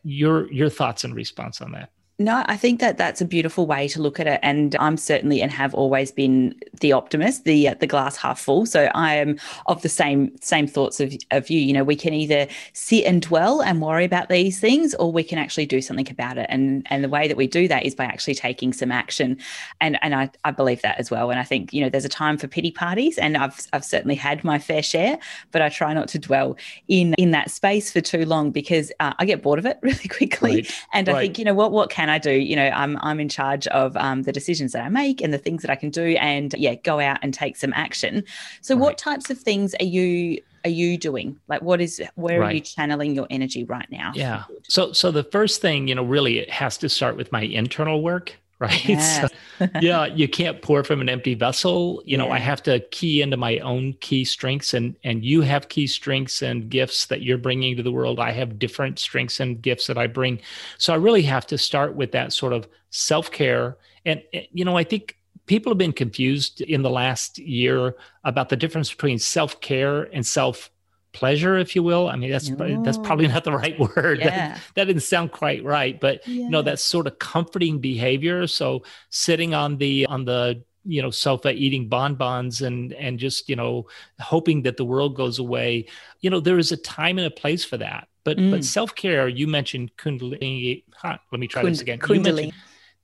your 0.05 0.53
your 0.53 0.69
thoughts 0.69 1.03
and 1.03 1.15
response 1.15 1.63
on 1.63 1.73
that. 1.73 1.91
No, 2.21 2.45
I 2.47 2.57
think 2.57 2.79
that 2.79 2.97
that's 2.97 3.21
a 3.21 3.25
beautiful 3.25 3.67
way 3.67 3.89
to 3.89 4.01
look 4.01 4.21
at 4.21 4.29
it, 4.29 4.39
and 4.41 4.77
I'm 4.77 4.97
certainly 4.97 5.43
and 5.43 5.51
have 5.51 5.75
always 5.75 6.13
been 6.13 6.55
the 6.81 6.93
optimist, 6.93 7.43
the 7.43 7.71
uh, 7.71 7.75
the 7.81 7.89
glass 7.89 8.17
half 8.17 8.41
full. 8.41 8.67
So 8.67 8.89
I 8.95 9.15
am 9.17 9.37
of 9.67 9.83
the 9.83 9.89
same 9.89 10.31
same 10.41 10.69
thoughts 10.69 11.01
of, 11.01 11.13
of 11.33 11.51
you. 11.51 11.59
You 11.59 11.73
know, 11.73 11.83
we 11.83 11.97
can 11.97 12.15
either 12.15 12.47
sit 12.73 13.05
and 13.05 13.21
dwell 13.21 13.63
and 13.63 13.83
worry 13.83 14.05
about 14.05 14.29
these 14.29 14.61
things, 14.61 14.95
or 14.95 15.11
we 15.11 15.25
can 15.25 15.39
actually 15.39 15.67
do 15.67 15.83
something 15.83 16.09
about 16.09 16.39
it. 16.39 16.47
And 16.51 16.87
and 16.89 17.03
the 17.03 17.09
way 17.09 17.27
that 17.27 17.37
we 17.37 17.49
do 17.49 17.67
that 17.67 17.85
is 17.85 17.97
by 17.97 18.05
actually 18.05 18.37
taking 18.37 18.73
some 18.73 18.93
action. 18.93 19.37
And 19.81 19.99
and 20.01 20.15
I, 20.15 20.31
I 20.45 20.53
believe 20.53 20.83
that 20.83 21.01
as 21.01 21.11
well. 21.11 21.33
And 21.33 21.41
I 21.41 21.45
think 21.45 21.73
you 21.73 21.81
know 21.81 21.89
there's 21.89 22.05
a 22.05 22.09
time 22.09 22.39
for 22.39 22.47
pity 22.47 22.71
parties, 22.71 23.19
and 23.19 23.37
I've 23.37 23.67
I've 23.73 23.85
certainly 23.85 24.15
had 24.15 24.45
my 24.45 24.61
fair 24.61 24.85
share, 24.85 25.19
but 25.51 25.63
I 25.63 25.69
try 25.69 25.93
not 25.93 26.07
to 26.09 26.21
dwell 26.21 26.57
in 26.87 27.15
in 27.15 27.33
that 27.33 27.51
space 27.51 27.91
for 27.91 28.01
too 28.01 28.25
long 28.25 28.53
because 28.53 28.93
uh, 29.01 29.15
I 29.19 29.25
get 29.25 29.43
bored 29.43 29.59
of 29.59 29.67
it 29.67 29.79
really 29.83 30.07
quickly. 30.09 30.55
Right. 30.55 30.75
And 30.93 31.09
right. 31.09 31.17
I 31.17 31.21
think 31.21 31.41
you 31.41 31.45
know 31.45 31.55
what 31.55 31.73
what 31.73 31.91
can 31.91 32.04
can 32.05 32.11
I 32.11 32.19
do? 32.19 32.33
You 32.33 32.55
know, 32.55 32.69
I'm 32.69 32.99
I'm 33.01 33.19
in 33.19 33.31
charge 33.31 33.67
of 33.69 33.97
um, 33.97 34.25
the 34.25 34.33
decisions 34.33 34.73
that 34.73 34.85
I 34.85 34.91
make 34.91 35.23
and 35.23 35.33
the 35.33 35.39
things 35.39 35.62
that 35.62 35.71
I 35.71 35.75
can 35.75 35.89
do, 35.89 36.17
and 36.21 36.53
yeah, 36.53 36.75
go 36.75 37.01
out 37.01 37.19
and 37.23 37.33
take 37.33 37.56
some 37.56 37.73
action. 37.75 38.25
So, 38.61 38.75
right. 38.75 38.83
what 38.83 38.99
types 38.99 39.31
of 39.31 39.39
things 39.39 39.75
are 39.81 39.87
you 39.87 40.43
are 40.67 40.71
you 40.71 40.99
doing? 40.99 41.41
Like, 41.49 41.62
what 41.62 41.81
is 41.81 42.03
where 42.17 42.41
right. 42.41 42.51
are 42.51 42.55
you 42.56 42.61
channeling 42.61 43.15
your 43.15 43.27
energy 43.31 43.65
right 43.65 43.91
now? 43.91 44.12
Yeah. 44.15 44.45
So, 44.69 44.93
so 44.93 45.11
the 45.11 45.25
first 45.25 45.62
thing, 45.62 45.89
you 45.89 45.95
know, 45.95 46.05
really, 46.05 46.39
it 46.39 46.51
has 46.51 46.77
to 46.79 46.91
start 46.91 47.17
with 47.17 47.33
my 47.33 47.41
internal 47.41 48.03
work 48.03 48.35
right? 48.59 48.89
Yeah. 48.89 49.29
So, 49.59 49.69
yeah, 49.81 50.06
you 50.06 50.27
can't 50.27 50.61
pour 50.62 50.83
from 50.83 51.01
an 51.01 51.09
empty 51.09 51.35
vessel. 51.35 52.03
You 52.05 52.17
know, 52.17 52.31
I 52.31 52.41
have 52.41 52.61
to 52.65 52.81
key 52.91 53.23
into 53.23 53.37
my 53.37 53.59
own 53.59 53.93
key 54.01 54.25
strengths, 54.25 54.75
and 54.75 54.97
and 55.05 55.25
you 55.25 55.43
have 55.43 55.69
key 55.69 55.87
strengths 55.87 56.43
and 56.43 56.69
gifts 56.69 57.06
that 57.06 57.23
you're 57.23 57.39
bringing 57.39 57.77
to 57.77 57.83
the 57.83 57.93
world. 57.93 58.19
I 58.19 58.33
have 58.33 58.59
different 58.59 58.99
strengths 58.99 59.39
and 59.39 59.62
gifts 59.62 59.87
that 59.87 59.97
I 59.97 60.09
bring. 60.09 60.41
So 60.79 60.93
I 60.93 60.97
really 60.97 61.23
have 61.23 61.47
to 61.47 61.59
start 61.59 61.95
with 61.95 62.11
that 62.12 62.33
sort 62.33 62.53
of 62.53 62.67
self 62.91 63.31
care. 63.31 63.77
And 64.05 64.23
you 64.33 64.65
know, 64.65 64.77
I 64.77 64.83
think 64.83 65.17
people 65.47 65.71
have 65.71 65.79
been 65.79 65.93
confused 65.93 66.61
in 66.61 66.83
the 66.83 66.91
last 66.91 67.39
year 67.39 67.97
about 68.25 68.49
the 68.49 68.56
difference 68.56 68.91
between 68.91 69.19
self 69.19 69.61
care 69.61 70.05
and 70.12 70.27
self 70.27 70.71
pleasure, 71.15 71.57
if 71.57 71.75
you 71.75 71.83
will. 71.83 72.09
I 72.09 72.17
mean, 72.17 72.31
that's 72.31 72.51
that's 72.51 72.99
probably 72.99 73.27
not 73.35 73.45
the 73.45 73.53
right 73.53 73.79
word. 73.79 74.19
Yeah. 74.19 74.29
That, 74.29 74.61
that, 74.75 74.85
didn't 74.85 75.03
sound 75.03 75.33
quite 75.33 75.65
right, 75.65 75.99
but 75.99 76.27
yeah. 76.27 76.45
you 76.45 76.51
know, 76.51 76.61
that 76.63 76.79
sort 76.79 77.07
of 77.07 77.19
comforting 77.19 77.79
behavior. 77.79 78.47
So 78.47 78.83
sitting 79.09 79.55
on 79.55 79.79
the 79.79 80.07
on 80.07 80.27
the 80.27 80.63
you 80.85 81.01
know 81.01 81.11
sofa 81.11 81.51
eating 81.51 81.89
bonbons 81.89 82.63
and 82.63 82.93
and 82.93 83.19
just 83.19 83.49
you 83.49 83.57
know 83.57 83.87
hoping 84.21 84.63
that 84.63 84.77
the 84.77 84.85
world 84.85 85.17
goes 85.17 85.39
away 85.39 85.87
you 86.21 86.29
know 86.29 86.41
there 86.41 86.59
is 86.59 86.73
a 86.73 86.77
time 86.77 87.17
and 87.19 87.27
a 87.27 87.31
place 87.31 87.65
for 87.65 87.79
that 87.79 88.09
but 88.23 88.37
mm. 88.37 88.51
but 88.51 88.63
self-care 88.63 89.27
you 89.27 89.47
mentioned 89.47 89.91
kundalini 89.97 90.85
huh, 90.95 91.17
let 91.33 91.41
me 91.41 91.47
try 91.49 91.63
Kund- 91.63 91.75
this 91.75 91.81
again 91.81 91.99
kundalini. 91.99 92.47
You 92.47 92.53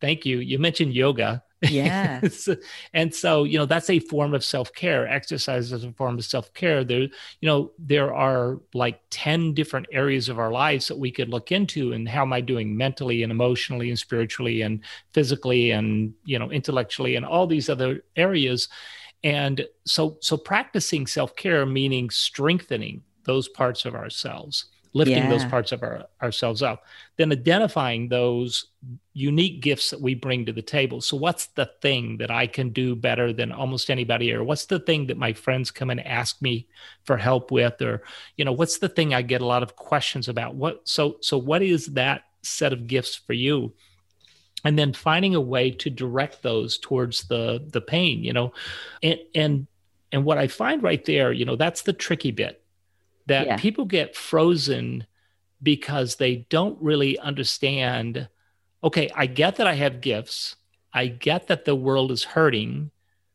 thank 0.00 0.26
you 0.26 0.38
you 0.38 0.58
mentioned 0.58 0.92
yoga 0.92 1.42
yeah. 1.62 2.20
and 2.94 3.14
so, 3.14 3.44
you 3.44 3.58
know, 3.58 3.66
that's 3.66 3.90
a 3.90 3.98
form 3.98 4.34
of 4.34 4.44
self-care. 4.44 5.06
Exercise 5.06 5.72
is 5.72 5.84
a 5.84 5.92
form 5.92 6.18
of 6.18 6.24
self-care. 6.24 6.84
There, 6.84 7.00
you 7.00 7.10
know, 7.42 7.72
there 7.78 8.14
are 8.14 8.60
like 8.72 9.00
10 9.10 9.54
different 9.54 9.86
areas 9.92 10.28
of 10.28 10.38
our 10.38 10.50
lives 10.50 10.88
that 10.88 10.98
we 10.98 11.10
could 11.10 11.28
look 11.28 11.52
into 11.52 11.92
and 11.92 12.08
how 12.08 12.22
am 12.22 12.32
I 12.32 12.40
doing 12.40 12.76
mentally 12.76 13.22
and 13.22 13.30
emotionally 13.30 13.90
and 13.90 13.98
spiritually 13.98 14.62
and 14.62 14.80
physically 15.12 15.70
and, 15.70 16.14
you 16.24 16.38
know, 16.38 16.50
intellectually 16.50 17.16
and 17.16 17.26
all 17.26 17.46
these 17.46 17.68
other 17.68 18.04
areas. 18.16 18.68
And 19.22 19.66
so 19.84 20.16
so 20.20 20.36
practicing 20.38 21.06
self-care 21.06 21.66
meaning 21.66 22.08
strengthening 22.08 23.02
those 23.24 23.48
parts 23.48 23.84
of 23.84 23.94
ourselves 23.94 24.66
lifting 24.92 25.18
yeah. 25.18 25.28
those 25.28 25.44
parts 25.44 25.72
of 25.72 25.82
our, 25.82 26.04
ourselves 26.22 26.62
up. 26.62 26.84
Then 27.16 27.32
identifying 27.32 28.08
those 28.08 28.66
unique 29.12 29.60
gifts 29.60 29.90
that 29.90 30.00
we 30.00 30.14
bring 30.14 30.46
to 30.46 30.52
the 30.52 30.62
table. 30.62 31.00
So 31.00 31.16
what's 31.16 31.46
the 31.48 31.70
thing 31.80 32.16
that 32.18 32.30
i 32.30 32.46
can 32.46 32.70
do 32.70 32.96
better 32.96 33.32
than 33.32 33.52
almost 33.52 33.90
anybody? 33.90 34.32
Or 34.32 34.42
what's 34.42 34.66
the 34.66 34.80
thing 34.80 35.06
that 35.06 35.16
my 35.16 35.32
friends 35.32 35.70
come 35.70 35.90
and 35.90 36.04
ask 36.04 36.40
me 36.42 36.66
for 37.04 37.16
help 37.16 37.50
with? 37.50 37.80
Or 37.82 38.02
you 38.36 38.44
know 38.44 38.52
what's 38.52 38.78
the 38.78 38.88
thing 38.88 39.14
i 39.14 39.22
get 39.22 39.40
a 39.40 39.46
lot 39.46 39.62
of 39.62 39.76
questions 39.76 40.28
about? 40.28 40.54
What 40.54 40.88
so 40.88 41.16
so 41.20 41.38
what 41.38 41.62
is 41.62 41.86
that 41.86 42.22
set 42.42 42.72
of 42.72 42.86
gifts 42.86 43.14
for 43.14 43.32
you? 43.32 43.72
And 44.64 44.78
then 44.78 44.92
finding 44.92 45.34
a 45.34 45.40
way 45.40 45.70
to 45.70 45.88
direct 45.88 46.42
those 46.42 46.78
towards 46.78 47.28
the 47.28 47.64
the 47.70 47.80
pain 47.80 48.24
you 48.24 48.32
know? 48.32 48.52
And 49.02 49.18
and 49.34 49.66
and 50.12 50.24
what 50.24 50.38
i 50.38 50.48
find 50.48 50.82
right 50.82 51.04
there 51.04 51.32
you 51.32 51.44
know 51.44 51.54
that's 51.54 51.82
the 51.82 51.92
tricky 51.92 52.32
bit 52.32 52.60
that 53.30 53.46
yeah. 53.46 53.56
people 53.56 53.84
get 53.84 54.16
frozen 54.16 55.06
because 55.62 56.16
they 56.16 56.46
don't 56.50 56.76
really 56.82 57.18
understand 57.18 58.28
okay, 58.82 59.10
I 59.14 59.26
get 59.26 59.56
that 59.56 59.66
I 59.66 59.74
have 59.74 60.00
gifts. 60.00 60.56
I 60.92 61.06
get 61.08 61.48
that 61.48 61.66
the 61.66 61.76
world 61.76 62.10
is 62.10 62.24
hurting. 62.24 62.90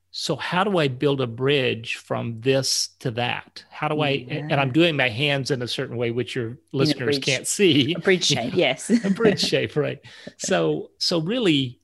So 0.09 0.35
how 0.35 0.63
do 0.63 0.79
I 0.79 0.87
build 0.87 1.21
a 1.21 1.27
bridge 1.27 1.95
from 1.95 2.41
this 2.41 2.89
to 2.99 3.11
that? 3.11 3.63
How 3.69 3.87
do 3.87 4.01
I 4.01 4.09
yeah. 4.09 4.47
and 4.49 4.53
I'm 4.53 4.71
doing 4.71 4.97
my 4.97 5.09
hands 5.09 5.51
in 5.51 5.61
a 5.61 5.67
certain 5.67 5.97
way 5.97 6.11
which 6.11 6.35
your 6.35 6.57
listeners 6.73 7.19
can't 7.19 7.47
see. 7.47 7.93
A 7.93 7.99
bridge 7.99 8.25
shape, 8.25 8.53
yes. 8.55 8.89
a 8.89 9.09
bridge 9.11 9.39
shape, 9.39 9.75
right. 9.75 9.99
So 10.37 10.91
so 10.97 11.21
really 11.21 11.79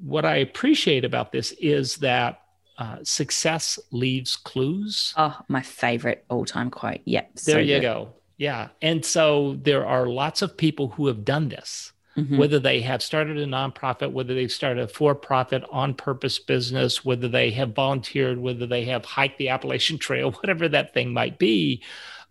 what 0.00 0.24
I 0.24 0.36
appreciate 0.36 1.04
about 1.04 1.32
this 1.32 1.52
is 1.52 1.96
that 1.96 2.43
uh, 2.78 2.98
success 3.02 3.78
leaves 3.90 4.36
clues. 4.36 5.14
Oh, 5.16 5.38
my 5.48 5.62
favorite 5.62 6.24
all 6.28 6.44
time 6.44 6.70
quote. 6.70 7.00
Yep. 7.04 7.34
There 7.36 7.60
you 7.60 7.76
good. 7.76 7.82
go. 7.82 8.14
Yeah. 8.36 8.68
And 8.82 9.04
so 9.04 9.58
there 9.62 9.86
are 9.86 10.06
lots 10.06 10.42
of 10.42 10.56
people 10.56 10.88
who 10.88 11.06
have 11.06 11.24
done 11.24 11.48
this, 11.48 11.92
mm-hmm. 12.16 12.36
whether 12.36 12.58
they 12.58 12.80
have 12.80 13.02
started 13.02 13.38
a 13.38 13.46
nonprofit, 13.46 14.12
whether 14.12 14.34
they've 14.34 14.50
started 14.50 14.82
a 14.84 14.88
for 14.88 15.14
profit 15.14 15.62
on 15.70 15.94
purpose 15.94 16.38
business, 16.38 17.04
whether 17.04 17.28
they 17.28 17.50
have 17.52 17.74
volunteered, 17.74 18.38
whether 18.38 18.66
they 18.66 18.84
have 18.86 19.04
hiked 19.04 19.38
the 19.38 19.50
Appalachian 19.50 19.98
Trail, 20.00 20.32
whatever 20.32 20.68
that 20.68 20.94
thing 20.94 21.12
might 21.12 21.38
be, 21.38 21.82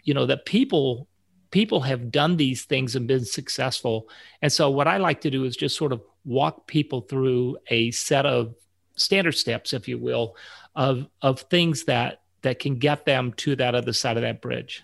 you 0.03 0.13
know, 0.13 0.25
that 0.25 0.45
people 0.45 1.07
people 1.51 1.81
have 1.81 2.12
done 2.12 2.35
these 2.35 2.63
things 2.63 2.95
and 2.95 3.07
been 3.07 3.23
successful. 3.23 4.09
And 4.41 4.51
so 4.51 4.71
what 4.71 4.88
I 4.88 4.97
like 4.97 5.21
to 5.21 5.29
do 5.29 5.45
is 5.45 5.55
just 5.55 5.77
sort 5.77 5.93
of 5.93 6.01
walk 6.25 6.65
people 6.65 7.01
through 7.01 7.57
a 7.67 7.91
set 7.91 8.25
of 8.25 8.55
standard 8.95 9.35
steps, 9.35 9.73
if 9.73 9.88
you 9.88 9.97
will, 9.97 10.35
of 10.75 11.07
of 11.21 11.41
things 11.41 11.85
that 11.85 12.21
that 12.41 12.59
can 12.59 12.77
get 12.77 13.05
them 13.05 13.33
to 13.33 13.55
that 13.55 13.75
other 13.75 13.93
side 13.93 14.17
of 14.17 14.23
that 14.23 14.41
bridge. 14.41 14.83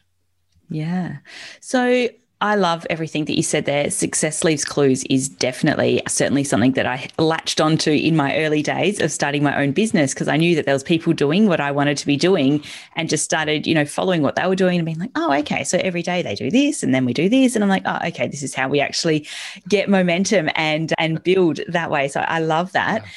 Yeah. 0.70 1.18
So 1.60 2.10
I 2.42 2.56
love 2.56 2.88
everything 2.90 3.26
that 3.26 3.36
you 3.36 3.44
said 3.44 3.66
there. 3.66 3.92
Success 3.92 4.46
leaves 4.46 4.64
clues 4.64 5.04
is 5.10 5.28
definitely 5.28 6.02
certainly 6.08 6.46
something 6.46 6.72
that 6.74 6.86
I 6.86 7.10
latched 7.18 7.60
onto 7.60 7.92
in 7.92 8.16
my 8.16 8.38
early 8.38 8.64
days 8.64 9.02
of 9.02 9.12
starting 9.12 9.44
my 9.44 9.62
own 9.62 9.74
business 9.74 10.14
because 10.14 10.30
I 10.30 10.38
knew 10.38 10.56
that 10.56 10.64
there 10.64 10.74
was 10.74 10.84
people 10.84 11.12
doing 11.12 11.48
what 11.48 11.60
I 11.60 11.72
wanted 11.72 11.98
to 11.98 12.06
be 12.06 12.16
doing 12.16 12.64
and 12.96 13.10
just 13.10 13.26
started, 13.26 13.68
you 13.68 13.76
know, 13.76 13.84
following 13.84 14.22
what 14.22 14.36
they 14.36 14.48
were 14.48 14.56
doing 14.56 14.80
and 14.80 14.86
being 14.86 15.00
like, 15.00 15.12
oh, 15.16 15.34
okay, 15.40 15.66
so 15.66 15.80
every 15.80 16.02
day 16.02 16.22
they 16.22 16.36
do 16.36 16.50
this 16.50 16.82
and 16.82 16.96
then 16.96 17.04
we 17.04 17.12
do 17.12 17.28
this 17.28 17.56
and 17.56 17.64
I'm 17.64 17.70
like, 17.70 17.84
oh, 17.86 18.00
okay, 18.08 18.28
this 18.30 18.42
is 18.42 18.56
how 18.56 18.70
we 18.70 18.80
actually 18.80 19.28
get 19.68 19.90
momentum 19.90 20.50
and 20.56 20.94
and 20.98 21.22
build 21.22 21.60
that 21.68 21.92
way. 21.92 22.08
So 22.08 22.22
I 22.22 22.40
love 22.40 22.72
that. 22.72 23.04
Yeah. 23.04 23.10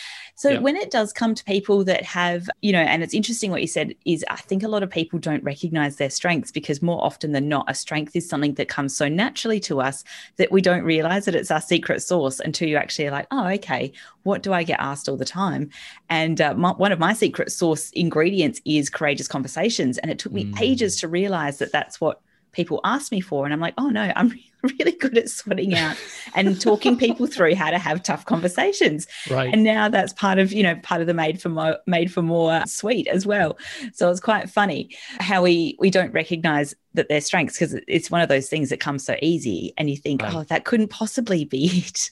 So 0.43 0.51
yep. 0.51 0.63
when 0.63 0.75
it 0.75 0.91
does 0.91 1.13
come 1.13 1.37
to 1.37 1.45
people 1.45 1.85
that 1.85 2.03
have, 2.03 2.51
you 2.63 2.73
know, 2.73 2.81
and 2.81 3.05
it's 3.05 3.15
interesting 3.15 3.53
what 3.53 3.61
you 3.61 3.69
said 3.69 3.95
is 4.05 4.25
I 4.29 4.35
think 4.35 4.65
a 4.65 4.69
lot 4.69 4.83
of 4.83 4.91
people 4.91 5.21
don't 5.21 5.45
recognize 5.45 5.99
their 5.99 6.11
strengths 6.11 6.51
because 6.51 6.83
more 6.83 7.01
often 7.01 7.31
than 7.31 7.49
not, 7.49 7.71
a 7.71 7.77
strength 7.77 8.17
is 8.17 8.29
something 8.29 8.55
that 8.55 8.67
comes 8.67 8.97
so 8.97 9.09
naturally 9.09 9.61
to 9.61 9.81
us 9.81 10.03
that 10.39 10.51
we 10.51 10.61
don't 10.61 10.83
realize 10.83 11.27
that 11.27 11.37
it's 11.37 11.53
our 11.53 11.61
secret 11.61 12.03
sauce 12.03 12.41
until 12.41 12.69
you 12.69 12.77
actually 12.77 13.07
are 13.07 13.13
like, 13.13 13.29
oh, 13.31 13.47
okay, 13.51 13.93
what 14.25 14.43
do 14.43 14.53
I 14.53 14.65
get 14.65 14.81
asked 14.81 15.09
all 15.09 15.17
the 15.17 15.25
time? 15.25 15.71
And 16.11 16.41
uh, 16.41 16.55
my, 16.55 16.73
one 16.73 16.91
of 16.91 16.99
my 16.99 17.13
secret 17.13 17.53
sauce 17.53 17.91
ingredients 17.91 18.61
is 18.65 18.91
courageous 18.91 19.29
conversations. 19.29 19.97
And 19.99 20.11
it 20.11 20.19
took 20.19 20.33
me 20.33 20.47
mm. 20.47 20.61
ages 20.61 20.99
to 21.03 21.07
realize 21.07 21.59
that 21.59 21.71
that's 21.71 22.01
what 22.01 22.21
people 22.53 22.81
ask 22.85 23.11
me 23.11 23.21
for. 23.21 23.45
And 23.45 23.53
I'm 23.53 23.61
like, 23.61 23.75
oh 23.79 23.89
no, 23.89 24.13
I'm 24.15 24.33
really 24.63 24.93
good 24.93 25.19
at 25.19 25.29
sorting 25.29 25.75
out 25.75 25.97
and 26.35 26.61
talking 26.61 26.97
people 26.97 27.27
through 27.27 27.55
how 27.55 27.71
to 27.71 27.79
have 27.79 28.03
tough 28.03 28.25
conversations. 28.25 29.07
Right. 29.31 29.53
And 29.53 29.65
now 29.65 29.89
that's 29.89 30.13
part 30.13 30.39
of, 30.39 30.53
you 30.53 30.63
know, 30.63 30.77
part 30.77 31.01
of 31.01 31.07
the 31.07 31.15
made 31.15 31.41
for 31.41 31.49
more 31.49 31.79
made 31.87 32.13
for 32.13 32.23
more 32.23 32.63
suite 32.67 33.09
as 33.09 33.27
well. 33.27 33.59
So 33.93 34.11
it's 34.11 34.21
quite 34.21 34.49
funny 34.51 34.97
how 35.19 35.43
we 35.43 35.77
we 35.79 35.91
don't 35.91 36.13
recognize 36.13 36.75
that 36.95 37.09
they're 37.09 37.21
strengths 37.21 37.55
because 37.55 37.75
it's 37.89 38.11
one 38.11 38.21
of 38.21 38.29
those 38.29 38.49
things 38.49 38.69
that 38.69 38.81
comes 38.81 39.05
so 39.05 39.17
easy 39.23 39.73
and 39.79 39.89
you 39.89 39.97
think, 39.97 40.23
right. 40.23 40.35
oh, 40.35 40.43
that 40.45 40.65
couldn't 40.65 40.89
possibly 40.89 41.45
be 41.45 41.67
it. 41.87 42.11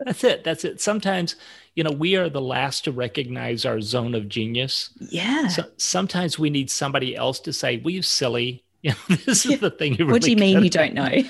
That's 0.00 0.24
it. 0.24 0.44
That's 0.44 0.64
it. 0.64 0.80
Sometimes, 0.80 1.36
you 1.74 1.84
know, 1.84 1.92
we 1.92 2.16
are 2.16 2.28
the 2.28 2.40
last 2.40 2.84
to 2.84 2.92
recognize 2.92 3.64
our 3.64 3.80
zone 3.80 4.14
of 4.14 4.28
genius. 4.28 4.90
Yeah. 4.98 5.48
So 5.48 5.64
sometimes 5.76 6.38
we 6.38 6.50
need 6.50 6.70
somebody 6.70 7.16
else 7.16 7.40
to 7.40 7.52
say, 7.52 7.78
well, 7.78 7.90
you 7.90 8.02
silly. 8.02 8.64
This 9.26 9.46
is 9.46 9.60
the 9.60 9.70
thing. 9.70 9.94
Really 9.94 10.12
what 10.12 10.22
do 10.22 10.30
you 10.30 10.36
mean 10.36 10.62
you 10.62 10.70
don't 10.70 10.94
know? 10.94 11.10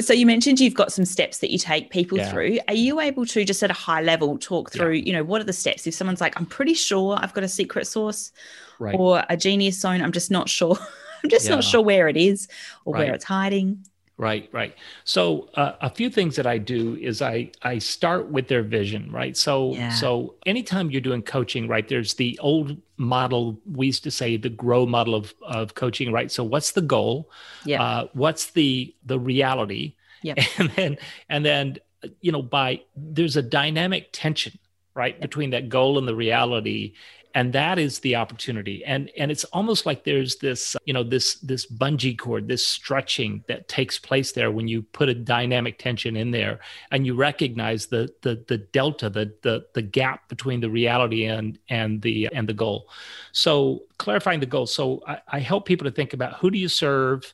So 0.00 0.12
you 0.12 0.26
mentioned 0.26 0.60
you've 0.60 0.74
got 0.74 0.92
some 0.92 1.04
steps 1.04 1.38
that 1.38 1.50
you 1.50 1.56
take 1.56 1.90
people 1.90 2.18
yeah. 2.18 2.30
through. 2.30 2.58
Are 2.68 2.74
you 2.74 3.00
able 3.00 3.24
to 3.26 3.44
just 3.44 3.62
at 3.62 3.70
a 3.70 3.74
high 3.74 4.02
level 4.02 4.36
talk 4.36 4.70
through, 4.70 4.94
yeah. 4.94 5.04
you 5.04 5.12
know, 5.12 5.24
what 5.24 5.40
are 5.40 5.44
the 5.44 5.52
steps 5.52 5.86
if 5.86 5.94
someone's 5.94 6.20
like, 6.20 6.38
I'm 6.38 6.44
pretty 6.44 6.74
sure 6.74 7.16
I've 7.18 7.32
got 7.32 7.44
a 7.44 7.48
secret 7.48 7.86
sauce 7.86 8.32
right. 8.80 8.94
or 8.94 9.24
a 9.30 9.36
genius 9.36 9.80
zone, 9.80 10.02
I'm 10.02 10.12
just 10.12 10.30
not 10.30 10.48
sure. 10.48 10.76
I'm 11.24 11.30
just 11.30 11.46
yeah. 11.46 11.54
not 11.54 11.64
sure 11.64 11.80
where 11.80 12.08
it 12.08 12.16
is 12.16 12.48
or 12.84 12.94
right. 12.94 13.06
where 13.06 13.14
it's 13.14 13.24
hiding. 13.24 13.84
Right, 14.18 14.48
right. 14.50 14.74
So 15.04 15.48
uh, 15.54 15.74
a 15.80 15.88
few 15.88 16.10
things 16.10 16.34
that 16.36 16.46
I 16.46 16.58
do 16.58 16.96
is 16.96 17.22
I 17.22 17.52
I 17.62 17.78
start 17.78 18.28
with 18.28 18.48
their 18.48 18.64
vision, 18.64 19.12
right? 19.12 19.36
So 19.36 19.74
yeah. 19.74 19.90
so 19.90 20.34
anytime 20.44 20.90
you're 20.90 21.00
doing 21.00 21.22
coaching, 21.22 21.68
right? 21.68 21.86
There's 21.86 22.14
the 22.14 22.36
old 22.42 22.76
model 22.96 23.60
we 23.64 23.86
used 23.86 24.02
to 24.02 24.10
say 24.10 24.36
the 24.36 24.48
grow 24.48 24.86
model 24.86 25.14
of 25.14 25.32
of 25.42 25.76
coaching, 25.76 26.10
right? 26.10 26.32
So 26.32 26.42
what's 26.42 26.72
the 26.72 26.80
goal? 26.80 27.30
Yeah. 27.64 27.80
Uh, 27.80 28.08
what's 28.12 28.50
the 28.50 28.92
the 29.06 29.20
reality? 29.20 29.94
Yeah. 30.22 30.34
And 30.58 30.70
then 30.70 30.98
and 31.28 31.44
then 31.46 31.78
you 32.20 32.32
know 32.32 32.42
by 32.42 32.82
there's 32.96 33.36
a 33.36 33.42
dynamic 33.42 34.08
tension 34.10 34.58
right 34.94 35.14
yep. 35.14 35.20
between 35.20 35.50
that 35.50 35.68
goal 35.68 35.96
and 35.96 36.08
the 36.08 36.14
reality 36.14 36.94
and 37.38 37.52
that 37.52 37.78
is 37.78 38.00
the 38.00 38.16
opportunity. 38.16 38.84
And 38.84 39.12
and 39.16 39.30
it's 39.30 39.44
almost 39.44 39.86
like 39.86 40.02
there's 40.02 40.36
this 40.36 40.74
you 40.86 40.92
know 40.92 41.04
this 41.04 41.34
this 41.36 41.70
bungee 41.70 42.18
cord 42.18 42.48
this 42.48 42.66
stretching 42.66 43.44
that 43.46 43.68
takes 43.68 43.96
place 43.96 44.32
there 44.32 44.50
when 44.50 44.66
you 44.66 44.82
put 44.82 45.08
a 45.08 45.14
dynamic 45.14 45.78
tension 45.78 46.16
in 46.16 46.32
there 46.32 46.58
and 46.90 47.06
you 47.06 47.14
recognize 47.14 47.86
the 47.86 48.12
the 48.22 48.44
the 48.48 48.58
delta 48.58 49.08
the 49.08 49.32
the 49.42 49.64
the 49.74 49.82
gap 49.82 50.28
between 50.28 50.60
the 50.60 50.68
reality 50.68 51.26
and 51.26 51.60
and 51.68 52.02
the 52.02 52.28
and 52.32 52.48
the 52.48 52.52
goal. 52.52 52.88
So 53.30 53.84
clarifying 53.98 54.40
the 54.40 54.46
goal. 54.46 54.66
So 54.66 55.00
I, 55.06 55.20
I 55.28 55.38
help 55.38 55.64
people 55.64 55.84
to 55.84 55.94
think 55.94 56.14
about 56.14 56.38
who 56.40 56.50
do 56.50 56.58
you 56.58 56.68
serve 56.68 57.32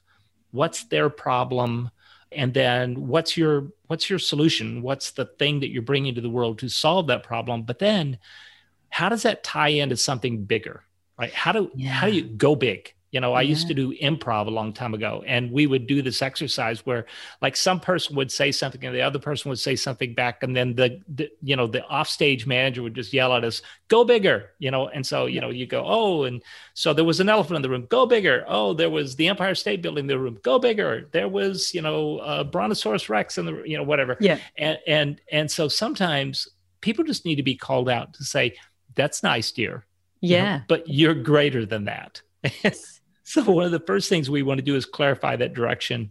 what's 0.51 0.85
their 0.85 1.09
problem 1.09 1.91
and 2.31 2.53
then 2.53 3.07
what's 3.09 3.39
your 3.39 3.69
what's 3.87 4.11
your 4.11 4.19
solution? 4.19 4.83
What's 4.83 5.13
the 5.13 5.25
thing 5.39 5.61
that 5.61 5.71
you're 5.71 5.81
bringing 5.81 6.15
to 6.15 6.21
the 6.21 6.29
world 6.29 6.59
to 6.59 6.69
solve 6.69 7.07
that 7.07 7.23
problem? 7.23 7.63
But 7.63 7.79
then 7.79 8.19
how 8.95 9.09
does 9.09 9.25
that 9.25 9.43
tie 9.43 9.69
into 9.69 9.97
something 9.97 10.45
bigger 10.45 10.85
right? 11.19 11.33
How 11.33 11.51
do 11.53 11.71
yeah. 11.75 11.91
how 11.91 12.07
do 12.07 12.15
you 12.15 12.23
go 12.23 12.55
big? 12.55 12.93
You 13.11 13.21
know 13.21 13.33
i 13.33 13.43
yeah. 13.43 13.51
used 13.51 13.69
to 13.69 13.75
do 13.75 13.97
improv 14.03 14.49
a 14.49 14.51
long 14.51 14.73
time 14.73 14.93
ago 14.93 15.23
and 15.25 15.53
we 15.53 15.69
would 15.69 15.87
do 15.87 16.03
this 16.03 16.21
exercise 16.21 16.85
where 16.85 17.07
like 17.41 17.57
some 17.57 17.79
person 17.79 18.17
would 18.17 18.33
say 18.33 18.51
something 18.51 18.85
and 18.85 18.93
the 18.93 19.03
other 19.03 19.21
person 19.21 19.51
would 19.51 19.61
say 19.61 19.77
something 19.77 20.15
back 20.15 20.43
and 20.43 20.57
then 20.57 20.75
the, 20.75 21.01
the 21.15 21.31
you 21.41 21.55
know 21.55 21.69
the 21.69 21.85
offstage 21.85 22.45
manager 22.45 22.83
would 22.83 22.97
just 22.97 23.13
yell 23.13 23.33
at 23.33 23.45
us 23.45 23.63
go 23.87 24.03
bigger 24.05 24.51
you 24.59 24.73
know? 24.73 24.89
And 24.89 25.07
so 25.07 25.27
you 25.27 25.41
know 25.41 25.51
you 25.51 25.65
go 25.65 25.85
oh 25.87 26.25
and 26.25 26.43
so 26.75 26.93
there 26.93 27.05
was 27.05 27.21
an 27.21 27.29
elephant 27.29 27.55
in 27.55 27.63
the 27.63 27.71
room 27.71 27.87
go 27.89 28.05
bigger. 28.05 28.45
Oh 28.49 28.75
there 28.75 28.91
was 28.91 29.15
the 29.15 29.29
empire 29.29 29.55
state 29.55 29.81
building 29.81 30.07
in 30.07 30.09
the 30.09 30.19
room 30.19 30.41
go 30.43 30.59
bigger. 30.59 31.09
There 31.13 31.29
was 31.29 31.73
you 31.73 31.83
know 31.83 32.19
uh, 32.19 32.43
brontosaurus 32.43 33.09
rex 33.09 33.39
and 33.39 33.47
the 33.47 33.63
you 33.65 33.77
know 33.77 33.85
whatever. 33.85 34.17
Yeah. 34.19 34.39
And 34.59 34.79
and 34.89 35.21
and 35.31 35.49
so 35.49 35.69
sometimes 35.69 36.49
people 36.81 37.05
just 37.05 37.25
need 37.25 37.37
to 37.37 37.45
be 37.45 37.55
called 37.55 37.89
out 37.89 38.13
to 38.15 38.25
say 38.25 38.57
that's 38.95 39.23
nice, 39.23 39.51
dear. 39.53 39.85
Yeah. 40.21 40.37
You 40.37 40.59
know, 40.59 40.65
but 40.69 40.89
you're 40.89 41.15
greater 41.15 41.67
than 41.67 41.85
that. 41.85 42.23
so 43.25 43.43
one 43.45 43.65
of 43.65 43.73
the 43.73 43.81
first 43.81 44.09
things 44.09 44.31
we 44.31 44.43
want 44.43 44.59
to 44.59 44.65
do 44.65 44.77
is 44.77 44.87
clarify 44.87 45.37
that 45.37 45.55
direction. 45.55 46.11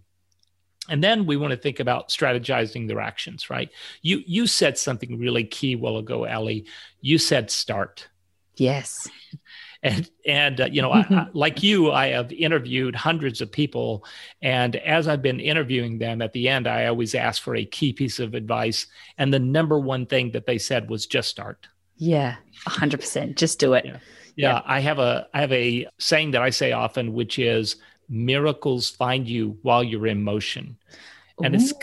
And 0.89 1.03
then 1.03 1.25
we 1.25 1.37
want 1.37 1.51
to 1.51 1.57
think 1.57 1.79
about 1.79 2.09
strategizing 2.09 2.87
their 2.87 2.99
actions, 2.99 3.49
right? 3.49 3.69
You 4.01 4.21
you 4.25 4.47
said 4.47 4.77
something 4.77 5.17
really 5.17 5.45
key 5.45 5.73
a 5.73 5.77
while 5.77 5.97
ago, 5.97 6.25
Ellie. 6.25 6.65
You 6.99 7.17
said 7.17 7.49
start. 7.49 8.09
Yes. 8.55 9.09
And 9.85 10.09
and 10.25 10.61
uh, 10.61 10.69
you 10.71 10.81
know, 10.81 10.91
I, 10.91 11.01
I, 11.09 11.27
like 11.33 11.61
you, 11.61 11.91
I 11.91 12.07
have 12.11 12.31
interviewed 12.31 12.95
hundreds 12.95 13.41
of 13.41 13.51
people, 13.51 14.05
and 14.41 14.77
as 14.77 15.09
I've 15.09 15.21
been 15.21 15.41
interviewing 15.41 15.97
them, 15.97 16.21
at 16.21 16.31
the 16.31 16.47
end, 16.47 16.69
I 16.69 16.85
always 16.85 17.13
ask 17.13 17.41
for 17.41 17.53
a 17.57 17.65
key 17.65 17.91
piece 17.91 18.17
of 18.19 18.33
advice, 18.33 18.87
and 19.17 19.33
the 19.33 19.39
number 19.39 19.77
one 19.77 20.05
thing 20.05 20.31
that 20.31 20.45
they 20.45 20.57
said 20.57 20.89
was 20.89 21.05
just 21.05 21.27
start. 21.27 21.67
Yeah, 22.03 22.35
hundred 22.67 22.99
percent. 22.99 23.37
Just 23.37 23.59
do 23.59 23.73
it. 23.73 23.85
Yeah. 23.85 23.97
yeah. 24.35 24.61
I 24.65 24.81
have 24.81 24.99
a 24.99 25.27
I 25.33 25.39
have 25.39 25.53
a 25.53 25.87
saying 25.99 26.31
that 26.31 26.41
I 26.41 26.49
say 26.49 26.73
often, 26.73 27.13
which 27.13 27.39
is 27.39 27.77
miracles 28.09 28.89
find 28.89 29.25
you 29.27 29.57
while 29.61 29.81
you're 29.81 30.07
in 30.07 30.21
motion. 30.21 30.77
And 31.41 31.55
Ooh, 31.55 31.57
it's 31.57 31.73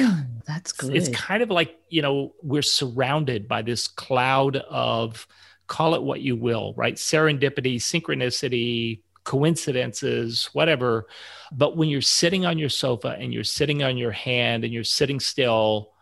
that's 0.46 0.72
good. 0.72 0.94
It's 0.94 1.08
kind 1.08 1.42
of 1.42 1.50
like, 1.50 1.78
you 1.88 2.02
know, 2.02 2.34
we're 2.42 2.60
surrounded 2.60 3.48
by 3.48 3.62
this 3.62 3.88
cloud 3.88 4.56
of 4.56 5.26
call 5.68 5.94
it 5.94 6.02
what 6.02 6.20
you 6.20 6.36
will, 6.36 6.74
right? 6.76 6.96
Serendipity, 6.96 7.76
synchronicity, 7.76 9.00
coincidences, 9.24 10.50
whatever. 10.52 11.06
But 11.50 11.78
when 11.78 11.88
you're 11.88 12.02
sitting 12.02 12.44
on 12.44 12.58
your 12.58 12.68
sofa 12.68 13.16
and 13.18 13.32
you're 13.32 13.44
sitting 13.44 13.82
on 13.82 13.96
your 13.96 14.10
hand 14.10 14.64
and 14.64 14.72
you're 14.72 14.84
sitting 14.84 15.18
still, 15.18 15.92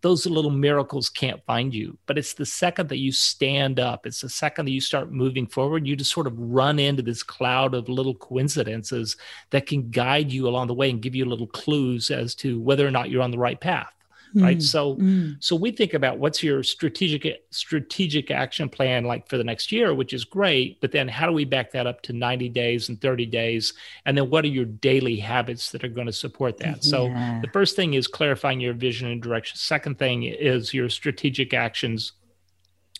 those 0.00 0.26
little 0.26 0.50
miracles 0.50 1.08
can't 1.08 1.44
find 1.44 1.74
you. 1.74 1.98
But 2.06 2.18
it's 2.18 2.34
the 2.34 2.46
second 2.46 2.88
that 2.88 2.98
you 2.98 3.12
stand 3.12 3.80
up, 3.80 4.06
it's 4.06 4.20
the 4.20 4.28
second 4.28 4.66
that 4.66 4.72
you 4.72 4.80
start 4.80 5.12
moving 5.12 5.46
forward, 5.46 5.86
you 5.86 5.96
just 5.96 6.12
sort 6.12 6.26
of 6.26 6.38
run 6.38 6.78
into 6.78 7.02
this 7.02 7.22
cloud 7.22 7.74
of 7.74 7.88
little 7.88 8.14
coincidences 8.14 9.16
that 9.50 9.66
can 9.66 9.90
guide 9.90 10.32
you 10.32 10.48
along 10.48 10.68
the 10.68 10.74
way 10.74 10.90
and 10.90 11.02
give 11.02 11.14
you 11.14 11.24
little 11.24 11.46
clues 11.46 12.10
as 12.10 12.34
to 12.36 12.60
whether 12.60 12.86
or 12.86 12.90
not 12.90 13.10
you're 13.10 13.22
on 13.22 13.30
the 13.30 13.38
right 13.38 13.60
path 13.60 13.92
right? 14.34 14.58
Mm, 14.58 14.62
so 14.62 14.96
mm. 14.96 15.36
so 15.40 15.56
we 15.56 15.70
think 15.70 15.94
about 15.94 16.18
what's 16.18 16.42
your 16.42 16.62
strategic 16.62 17.44
strategic 17.50 18.30
action 18.30 18.68
plan 18.68 19.04
like 19.04 19.28
for 19.28 19.38
the 19.38 19.44
next 19.44 19.72
year 19.72 19.94
which 19.94 20.12
is 20.12 20.24
great 20.24 20.80
but 20.80 20.92
then 20.92 21.08
how 21.08 21.26
do 21.26 21.32
we 21.32 21.44
back 21.44 21.72
that 21.72 21.86
up 21.86 22.02
to 22.02 22.12
90 22.12 22.48
days 22.50 22.88
and 22.88 23.00
30 23.00 23.26
days? 23.26 23.74
And 24.04 24.16
then 24.16 24.30
what 24.30 24.44
are 24.44 24.48
your 24.48 24.64
daily 24.64 25.16
habits 25.16 25.70
that 25.72 25.84
are 25.84 25.88
going 25.88 26.06
to 26.06 26.12
support 26.12 26.58
that? 26.58 26.84
Yeah. 26.84 26.90
so 26.90 27.08
the 27.42 27.50
first 27.52 27.76
thing 27.76 27.94
is 27.94 28.06
clarifying 28.06 28.60
your 28.60 28.74
vision 28.74 29.08
and 29.08 29.22
direction. 29.22 29.56
Second 29.56 29.98
thing 29.98 30.22
is 30.24 30.72
your 30.72 30.88
strategic 30.88 31.54
actions. 31.54 32.12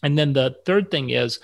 And 0.03 0.19
then 0.19 0.33
the 0.33 0.57
third 0.65 0.91
thing 0.91 1.11
is 1.11 1.41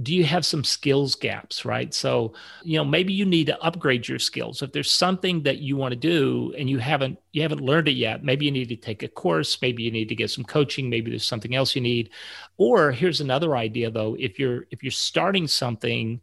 do 0.00 0.14
you 0.14 0.24
have 0.24 0.46
some 0.46 0.62
skills 0.62 1.14
gaps 1.14 1.64
right? 1.64 1.92
So 1.92 2.34
you 2.62 2.78
know 2.78 2.84
maybe 2.84 3.12
you 3.12 3.24
need 3.24 3.46
to 3.46 3.60
upgrade 3.60 4.06
your 4.06 4.18
skills. 4.18 4.62
If 4.62 4.72
there's 4.72 4.90
something 4.90 5.42
that 5.42 5.58
you 5.58 5.76
want 5.76 5.92
to 5.92 5.96
do 5.96 6.54
and 6.56 6.70
you 6.70 6.78
haven't 6.78 7.18
you 7.32 7.42
haven't 7.42 7.60
learned 7.60 7.88
it 7.88 7.92
yet 7.92 8.24
maybe 8.24 8.44
you 8.44 8.50
need 8.50 8.68
to 8.68 8.76
take 8.76 9.02
a 9.02 9.08
course 9.08 9.60
maybe 9.60 9.82
you 9.82 9.90
need 9.90 10.08
to 10.08 10.14
get 10.14 10.30
some 10.30 10.44
coaching 10.44 10.88
maybe 10.88 11.10
there's 11.10 11.26
something 11.26 11.54
else 11.54 11.74
you 11.74 11.82
need. 11.82 12.10
Or 12.56 12.92
here's 12.92 13.20
another 13.20 13.56
idea 13.56 13.90
though. 13.90 14.16
If 14.18 14.38
you're 14.38 14.66
if 14.70 14.82
you're 14.82 14.92
starting 14.92 15.46
something 15.46 16.20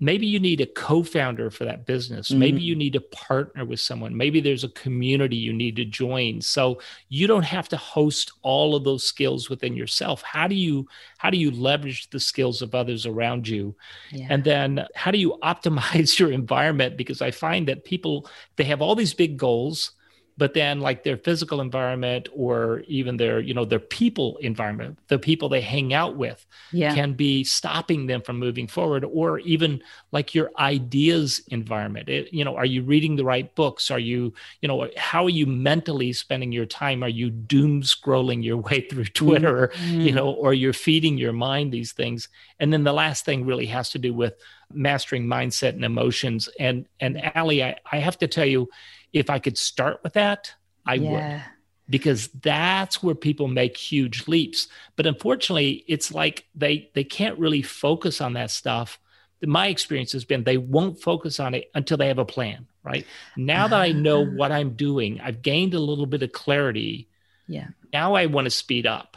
maybe 0.00 0.26
you 0.26 0.40
need 0.40 0.62
a 0.62 0.66
co-founder 0.66 1.50
for 1.50 1.66
that 1.66 1.84
business. 1.84 2.28
Mm-hmm. 2.30 2.38
maybe 2.38 2.60
you 2.62 2.74
need 2.74 2.94
to 2.94 3.00
partner 3.00 3.64
with 3.64 3.80
someone. 3.80 4.16
Maybe 4.16 4.40
there's 4.40 4.64
a 4.64 4.70
community 4.70 5.36
you 5.36 5.52
need 5.52 5.76
to 5.76 5.84
join. 5.84 6.40
So 6.40 6.80
you 7.08 7.26
don't 7.26 7.44
have 7.44 7.68
to 7.68 7.76
host 7.76 8.32
all 8.42 8.74
of 8.74 8.82
those 8.84 9.04
skills 9.04 9.50
within 9.50 9.76
yourself. 9.76 10.22
How 10.22 10.48
do 10.48 10.54
you 10.54 10.88
how 11.18 11.30
do 11.30 11.36
you 11.36 11.50
leverage 11.50 12.08
the 12.10 12.20
skills 12.20 12.62
of 12.62 12.74
others 12.74 13.06
around 13.06 13.46
you? 13.46 13.76
Yeah. 14.10 14.26
and 14.30 14.42
then 14.42 14.86
how 14.94 15.10
do 15.10 15.18
you 15.18 15.38
optimize 15.42 16.18
your 16.18 16.32
environment? 16.32 16.96
Because 16.96 17.20
i 17.20 17.30
find 17.30 17.68
that 17.68 17.84
people 17.84 18.28
they 18.56 18.64
have 18.64 18.80
all 18.80 18.94
these 18.94 19.14
big 19.14 19.36
goals 19.36 19.92
but 20.40 20.54
then 20.54 20.80
like 20.80 21.04
their 21.04 21.18
physical 21.18 21.60
environment 21.60 22.26
or 22.34 22.82
even 22.88 23.18
their 23.18 23.40
you 23.40 23.52
know 23.52 23.66
their 23.66 23.78
people 23.78 24.38
environment 24.38 24.98
the 25.08 25.18
people 25.18 25.50
they 25.50 25.60
hang 25.60 25.92
out 25.92 26.16
with 26.16 26.46
yeah. 26.72 26.94
can 26.94 27.12
be 27.12 27.44
stopping 27.44 28.06
them 28.06 28.22
from 28.22 28.38
moving 28.38 28.66
forward 28.66 29.04
or 29.04 29.40
even 29.40 29.82
like 30.12 30.34
your 30.34 30.50
ideas 30.58 31.42
environment. 31.48 32.08
It, 32.08 32.32
you 32.32 32.42
know 32.42 32.56
are 32.56 32.64
you 32.64 32.82
reading 32.82 33.16
the 33.16 33.24
right 33.24 33.54
books? 33.54 33.90
Are 33.90 33.98
you 33.98 34.32
you 34.62 34.68
know 34.68 34.88
how 34.96 35.26
are 35.26 35.36
you 35.40 35.46
mentally 35.46 36.14
spending 36.14 36.52
your 36.52 36.64
time? 36.64 37.04
Are 37.04 37.08
you 37.08 37.28
doom 37.28 37.82
scrolling 37.82 38.42
your 38.42 38.56
way 38.68 38.80
through 38.80 39.04
twitter 39.04 39.70
mm-hmm. 39.74 40.00
you 40.00 40.12
know 40.12 40.30
or 40.30 40.54
you're 40.54 40.72
feeding 40.72 41.18
your 41.18 41.34
mind 41.34 41.70
these 41.70 41.92
things? 41.92 42.28
And 42.58 42.72
then 42.72 42.84
the 42.84 42.94
last 42.94 43.26
thing 43.26 43.44
really 43.44 43.66
has 43.66 43.90
to 43.90 43.98
do 43.98 44.14
with 44.14 44.34
mastering 44.72 45.26
mindset 45.26 45.74
and 45.74 45.84
emotions. 45.84 46.48
And 46.58 46.86
and 46.98 47.20
ali 47.34 47.62
i, 47.62 47.76
I 47.92 47.98
have 47.98 48.16
to 48.20 48.26
tell 48.26 48.46
you 48.46 48.70
if 49.12 49.30
I 49.30 49.38
could 49.38 49.58
start 49.58 50.00
with 50.02 50.14
that, 50.14 50.54
I 50.86 50.94
yeah. 50.94 51.10
would 51.10 51.42
because 51.90 52.28
that's 52.28 53.02
where 53.02 53.16
people 53.16 53.48
make 53.48 53.76
huge 53.76 54.28
leaps. 54.28 54.68
But 54.94 55.06
unfortunately, 55.06 55.84
it's 55.88 56.12
like 56.12 56.46
they 56.54 56.90
they 56.94 57.04
can't 57.04 57.38
really 57.38 57.62
focus 57.62 58.20
on 58.20 58.34
that 58.34 58.50
stuff. 58.50 58.98
My 59.42 59.66
experience 59.66 60.12
has 60.12 60.24
been 60.24 60.44
they 60.44 60.56
won't 60.56 61.02
focus 61.02 61.40
on 61.40 61.54
it 61.54 61.70
until 61.74 61.96
they 61.96 62.08
have 62.08 62.18
a 62.18 62.24
plan, 62.24 62.66
right? 62.84 63.06
Now 63.36 63.66
that 63.68 63.80
I 63.80 63.92
know 63.92 64.22
uh-huh. 64.22 64.32
what 64.36 64.52
I'm 64.52 64.74
doing, 64.74 65.20
I've 65.20 65.42
gained 65.42 65.74
a 65.74 65.80
little 65.80 66.06
bit 66.06 66.22
of 66.22 66.32
clarity. 66.32 67.08
Yeah. 67.48 67.68
Now 67.92 68.14
I 68.14 68.26
want 68.26 68.44
to 68.44 68.50
speed 68.50 68.86
up. 68.86 69.16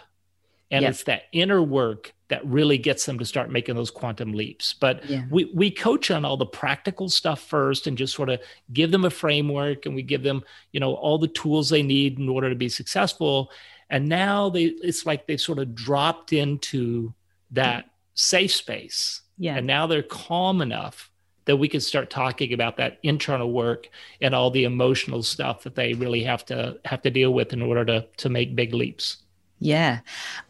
And 0.74 0.82
yep. 0.82 0.90
it's 0.90 1.04
that 1.04 1.26
inner 1.32 1.62
work 1.62 2.16
that 2.30 2.44
really 2.48 2.80
gets 2.80 3.06
them 3.06 3.20
to 3.20 3.26
start 3.26 3.52
making 3.52 3.76
those 3.76 3.92
quantum 3.92 4.34
leaps. 4.34 4.74
But 4.74 5.08
yeah. 5.08 5.22
we, 5.30 5.52
we 5.54 5.70
coach 5.70 6.10
on 6.10 6.26
all 6.26 6.36
the 6.36 6.48
practical 6.48 7.08
stuff 7.10 7.40
first 7.40 7.86
and 7.86 7.96
just 7.96 8.16
sort 8.16 8.30
of 8.30 8.40
give 8.74 8.90
them 8.90 9.06
a 9.06 9.12
framework 9.12 9.86
and 9.86 9.94
we 9.94 10.02
give 10.02 10.24
them, 10.24 10.42
you 10.72 10.80
know, 10.80 10.96
all 10.96 11.20
the 11.20 11.28
tools 11.28 11.70
they 11.70 11.84
need 11.84 12.18
in 12.18 12.28
order 12.28 12.50
to 12.50 12.56
be 12.56 12.70
successful. 12.70 13.52
And 13.92 14.10
now 14.10 14.50
they 14.50 14.64
it's 14.64 15.06
like 15.06 15.28
they've 15.28 15.40
sort 15.40 15.60
of 15.60 15.76
dropped 15.76 16.34
into 16.34 17.14
that 17.52 17.86
safe 18.16 18.52
space. 18.52 19.22
Yeah. 19.38 19.58
And 19.58 19.68
now 19.68 19.86
they're 19.86 20.02
calm 20.02 20.62
enough 20.62 21.12
that 21.46 21.58
we 21.58 21.68
can 21.68 21.82
start 21.82 22.10
talking 22.10 22.54
about 22.54 22.78
that 22.78 22.98
internal 23.04 23.52
work 23.52 23.90
and 24.22 24.34
all 24.34 24.50
the 24.50 24.64
emotional 24.64 25.22
stuff 25.22 25.62
that 25.64 25.76
they 25.76 25.94
really 25.94 26.24
have 26.24 26.46
to 26.46 26.80
have 26.86 27.04
to 27.04 27.12
deal 27.12 27.32
with 27.32 27.54
in 27.54 27.62
order 27.62 27.86
to 27.86 28.08
to 28.18 28.30
make 28.30 28.56
big 28.56 28.74
leaps. 28.74 29.18
Yeah, 29.64 30.02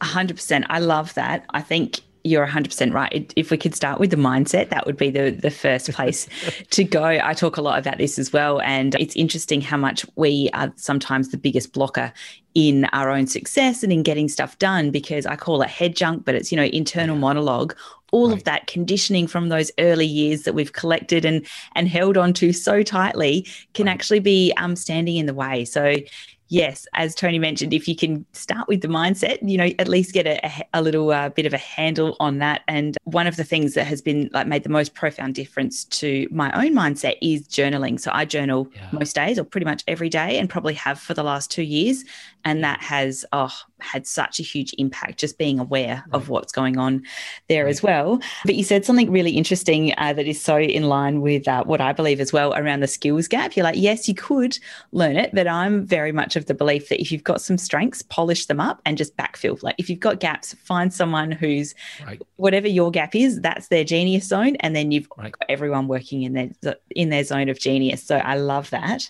100%. 0.01 0.65
I 0.69 0.79
love 0.79 1.13
that. 1.13 1.45
I 1.51 1.61
think 1.61 1.99
you're 2.23 2.47
100% 2.47 2.93
right. 2.93 3.31
If 3.35 3.51
we 3.51 3.57
could 3.57 3.75
start 3.75 3.99
with 3.99 4.09
the 4.09 4.17
mindset, 4.17 4.69
that 4.69 4.87
would 4.87 4.97
be 4.97 5.11
the, 5.11 5.29
the 5.29 5.51
first 5.51 5.91
place 5.91 6.27
to 6.71 6.83
go. 6.83 7.03
I 7.03 7.35
talk 7.35 7.57
a 7.57 7.61
lot 7.61 7.77
about 7.77 7.99
this 7.99 8.17
as 8.17 8.33
well. 8.33 8.59
And 8.61 8.95
it's 8.95 9.15
interesting 9.15 9.61
how 9.61 9.77
much 9.77 10.03
we 10.15 10.49
are 10.53 10.73
sometimes 10.77 11.29
the 11.29 11.37
biggest 11.37 11.73
blocker 11.73 12.11
in 12.55 12.85
our 12.85 13.11
own 13.11 13.27
success 13.27 13.83
and 13.83 13.93
in 13.93 14.01
getting 14.01 14.29
stuff 14.29 14.57
done 14.57 14.89
because 14.89 15.27
I 15.27 15.35
call 15.35 15.61
it 15.61 15.69
head 15.69 15.95
junk, 15.95 16.25
but 16.25 16.33
it's, 16.33 16.51
you 16.51 16.55
know, 16.55 16.65
internal 16.65 17.15
monologue. 17.15 17.75
All 18.11 18.29
right. 18.29 18.37
of 18.37 18.43
that 18.43 18.67
conditioning 18.67 19.25
from 19.25 19.49
those 19.49 19.71
early 19.79 20.05
years 20.05 20.43
that 20.43 20.53
we've 20.53 20.71
collected 20.71 21.25
and 21.25 21.43
and 21.73 21.87
held 21.87 22.15
on 22.15 22.31
to 22.33 22.53
so 22.53 22.83
tightly 22.83 23.47
can 23.73 23.87
right. 23.87 23.91
actually 23.91 24.19
be 24.19 24.53
um, 24.57 24.75
standing 24.75 25.17
in 25.17 25.25
the 25.25 25.33
way. 25.33 25.65
So 25.65 25.95
yes, 26.53 26.87
as 26.93 27.15
Tony 27.15 27.39
mentioned, 27.39 27.73
if 27.73 27.87
you 27.87 27.95
can 27.95 28.23
start 28.31 28.67
with 28.67 28.81
the 28.81 28.87
mindset, 28.87 29.39
you 29.41 29.57
know, 29.57 29.71
at 29.79 29.87
least 29.87 30.13
get 30.13 30.27
a, 30.27 30.63
a 30.73 30.83
little 30.83 31.09
uh, 31.11 31.29
bit 31.29 31.47
of 31.47 31.53
a 31.53 31.57
handle 31.57 32.15
on 32.19 32.37
that. 32.37 32.61
And 32.67 32.95
one 33.05 33.25
of 33.25 33.37
the 33.37 33.43
things 33.43 33.73
that 33.73 33.85
has 33.85 34.03
been 34.03 34.29
like 34.33 34.45
made 34.45 34.61
the 34.61 34.69
most 34.69 34.93
profound 34.93 35.33
difference 35.33 35.83
to 35.85 36.27
my 36.29 36.51
own 36.53 36.73
mindset 36.73 37.17
is 37.23 37.47
journaling. 37.47 37.99
So 37.99 38.11
I 38.13 38.25
journal 38.25 38.67
yeah. 38.75 38.87
most 38.91 39.15
days 39.15 39.39
or 39.39 39.43
pretty 39.43 39.65
much 39.65 39.83
every 39.87 40.09
day 40.09 40.37
and 40.37 40.47
probably 40.47 40.75
have 40.75 40.99
for 40.99 41.15
the 41.15 41.23
last 41.23 41.49
two 41.49 41.63
years. 41.63 42.05
And 42.45 42.63
that 42.63 42.81
has, 42.81 43.25
oh, 43.31 43.53
had 43.79 44.07
such 44.07 44.39
a 44.39 44.43
huge 44.43 44.73
impact 44.77 45.19
just 45.19 45.37
being 45.37 45.59
aware 45.59 46.03
right. 46.07 46.13
of 46.13 46.29
what's 46.29 46.51
going 46.51 46.77
on 46.77 47.03
there 47.49 47.65
right. 47.65 47.69
as 47.69 47.83
well. 47.83 48.19
But 48.45 48.55
you 48.55 48.63
said 48.63 48.85
something 48.85 49.11
really 49.11 49.31
interesting 49.31 49.93
uh, 49.97 50.13
that 50.13 50.27
is 50.27 50.41
so 50.41 50.57
in 50.57 50.83
line 50.83 51.21
with 51.21 51.47
uh, 51.47 51.63
what 51.65 51.81
I 51.81 51.93
believe 51.93 52.19
as 52.19 52.31
well 52.31 52.53
around 52.55 52.79
the 52.79 52.87
skills 52.87 53.27
gap. 53.27 53.55
You're 53.55 53.65
like, 53.65 53.77
yes, 53.77 54.07
you 54.07 54.15
could 54.15 54.57
learn 54.91 55.17
it, 55.17 55.31
but 55.33 55.47
I'm 55.47 55.85
very 55.85 56.11
much 56.11 56.35
of 56.35 56.45
the 56.45 56.53
belief 56.53 56.89
that 56.89 57.01
if 57.01 57.11
you've 57.11 57.23
got 57.23 57.41
some 57.41 57.57
strengths, 57.57 58.01
polish 58.01 58.45
them 58.45 58.59
up 58.59 58.81
and 58.85 58.97
just 58.97 59.15
backfill. 59.17 59.61
Like 59.61 59.75
if 59.77 59.89
you've 59.89 59.99
got 59.99 60.19
gaps, 60.19 60.53
find 60.53 60.93
someone 60.93 61.31
who's 61.31 61.75
right. 62.05 62.21
whatever 62.37 62.67
your 62.67 62.91
gap 62.91 63.15
is, 63.15 63.41
that's 63.41 63.67
their 63.67 63.83
genius 63.83 64.25
zone, 64.25 64.55
and 64.57 64.75
then 64.75 64.91
you've 64.91 65.09
got 65.09 65.33
everyone 65.49 65.87
working 65.87 66.23
in 66.23 66.33
their 66.33 66.75
in 66.91 67.09
their 67.09 67.23
zone 67.23 67.49
of 67.49 67.59
genius. 67.59 68.03
So 68.03 68.17
I 68.17 68.35
love 68.35 68.69
that. 68.69 69.09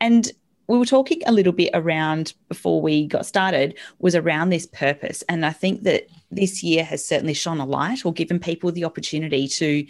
And 0.00 0.30
we 0.66 0.78
were 0.78 0.86
talking 0.86 1.20
a 1.26 1.32
little 1.32 1.52
bit 1.52 1.70
around 1.74 2.32
before 2.48 2.80
we 2.80 3.06
got 3.06 3.26
started 3.26 3.76
was 3.98 4.14
around 4.14 4.50
this 4.50 4.66
purpose. 4.66 5.22
And 5.28 5.44
i 5.44 5.50
think 5.50 5.82
that 5.82 6.06
this 6.30 6.62
year 6.62 6.84
has 6.84 7.04
certainly 7.04 7.34
shone 7.34 7.60
a 7.60 7.66
light 7.66 8.04
or 8.04 8.12
given 8.12 8.38
people 8.38 8.72
the 8.72 8.84
opportunity 8.84 9.46
to 9.48 9.86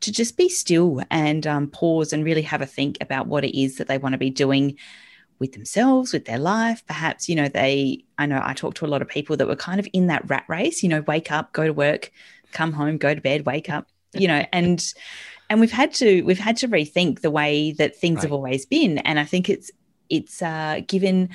to 0.00 0.12
just 0.12 0.36
be 0.36 0.48
still 0.48 1.02
and 1.10 1.46
um, 1.46 1.68
pause 1.68 2.12
and 2.12 2.24
really 2.24 2.42
have 2.42 2.62
a 2.62 2.66
think 2.66 2.96
about 3.00 3.26
what 3.26 3.44
it 3.44 3.58
is 3.58 3.76
that 3.76 3.88
they 3.88 3.98
want 3.98 4.12
to 4.12 4.18
be 4.18 4.30
doing 4.30 4.76
with 5.38 5.52
themselves 5.52 6.12
with 6.12 6.24
their 6.24 6.38
life. 6.38 6.84
Perhaps 6.86 7.28
you 7.28 7.34
know 7.34 7.48
they 7.48 8.04
i 8.18 8.26
know 8.26 8.40
i 8.44 8.52
talked 8.52 8.76
to 8.78 8.86
a 8.86 8.88
lot 8.88 9.02
of 9.02 9.08
people 9.08 9.36
that 9.36 9.48
were 9.48 9.56
kind 9.56 9.80
of 9.80 9.88
in 9.92 10.06
that 10.06 10.28
rat 10.28 10.44
race 10.48 10.82
you 10.82 10.88
know 10.88 11.00
wake 11.02 11.30
up 11.32 11.52
go 11.52 11.66
to 11.66 11.72
work 11.72 12.10
come 12.52 12.72
home 12.72 12.96
go 12.96 13.14
to 13.14 13.20
bed 13.20 13.44
wake 13.46 13.68
up 13.68 13.86
you 14.14 14.26
know 14.26 14.44
and 14.52 14.94
and 15.50 15.60
we've 15.60 15.72
had 15.72 15.92
to 15.94 16.22
we've 16.22 16.38
had 16.38 16.56
to 16.58 16.68
rethink 16.68 17.20
the 17.20 17.30
way 17.30 17.72
that 17.72 17.96
things 17.96 18.16
right. 18.16 18.22
have 18.22 18.32
always 18.32 18.66
been. 18.66 18.98
And 18.98 19.18
i 19.18 19.24
think 19.24 19.48
it's 19.48 19.70
it's 20.10 20.42
uh, 20.42 20.80
given 20.86 21.30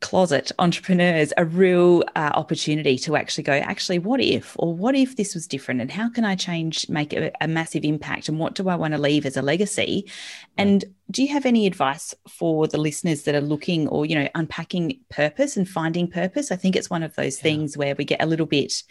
closet 0.00 0.52
entrepreneurs 0.58 1.32
a 1.38 1.46
real 1.46 2.04
uh, 2.14 2.30
opportunity 2.34 2.98
to 2.98 3.16
actually 3.16 3.42
go 3.42 3.54
actually 3.54 3.98
what 3.98 4.20
if? 4.20 4.54
or 4.58 4.74
what 4.74 4.94
if 4.94 5.16
this 5.16 5.34
was 5.34 5.46
different? 5.46 5.80
And 5.80 5.90
how 5.90 6.10
can 6.10 6.24
i 6.24 6.34
change 6.34 6.88
make 6.90 7.12
a, 7.14 7.32
a 7.40 7.48
massive 7.48 7.84
impact? 7.84 8.28
And 8.28 8.38
what 8.38 8.54
do 8.54 8.68
i 8.68 8.76
want 8.76 8.92
to 8.92 9.00
leave 9.00 9.24
as 9.24 9.36
a 9.36 9.42
legacy? 9.42 10.10
And 10.58 10.84
do 11.10 11.22
you 11.22 11.32
have 11.32 11.46
any 11.46 11.66
advice 11.66 12.14
for 12.28 12.66
the 12.66 12.78
listeners 12.78 13.22
that 13.22 13.34
are 13.34 13.40
looking 13.40 13.88
or 13.88 14.04
you 14.04 14.14
know 14.14 14.28
unpacking 14.34 15.00
purpose 15.08 15.56
and 15.56 15.66
finding 15.68 16.10
purpose? 16.10 16.52
I 16.52 16.56
think 16.56 16.76
it's 16.76 16.90
one 16.90 17.02
of 17.02 17.14
those 17.14 17.38
yeah. 17.38 17.42
things 17.44 17.76
where 17.76 17.94
we 17.94 18.04
get 18.04 18.22
a 18.22 18.26
little 18.26 18.46
bit 18.46 18.82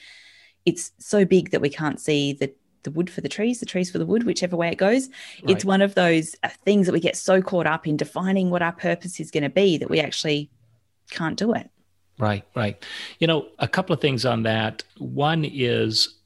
it's 0.66 0.92
so 0.98 1.26
big 1.26 1.52
that 1.52 1.62
we 1.62 1.70
can't 1.70 2.00
see 2.00 2.34
the 2.34 2.54
the 2.84 2.92
wood 2.92 3.10
for 3.10 3.22
the 3.22 3.30
trees, 3.30 3.60
the 3.60 3.66
trees 3.66 3.92
for 3.92 3.98
the 3.98 4.06
wood, 4.06 4.24
whichever 4.24 4.56
way 4.56 4.70
it 4.70 4.78
goes. 4.78 5.10
Right. 5.42 5.52
It's 5.52 5.66
one 5.66 5.82
of 5.82 5.96
those 5.96 6.36
uh, 6.44 6.50
things 6.66 6.86
that 6.86 6.94
we 6.94 7.00
get 7.00 7.16
so 7.16 7.42
caught 7.42 7.68
up 7.68 7.88
in 7.88 7.98
defining 7.98 8.50
what 8.50 8.62
our 8.62 8.72
purpose 8.72 9.20
is 9.20 9.32
going 9.32 9.44
to 9.44 9.50
be 9.50 9.78
that 9.78 9.90
we 9.90 10.00
actually 10.00 10.50
can't 11.10 11.38
do 11.38 11.54
it. 11.54 11.70
Right, 12.20 12.46
right. 12.56 12.84
You 13.20 13.28
know, 13.28 13.48
a 13.60 13.68
couple 13.68 13.94
of 13.94 14.02
things 14.02 14.26
on 14.26 14.44
that. 14.44 14.84
One 14.98 15.46
is 15.46 16.20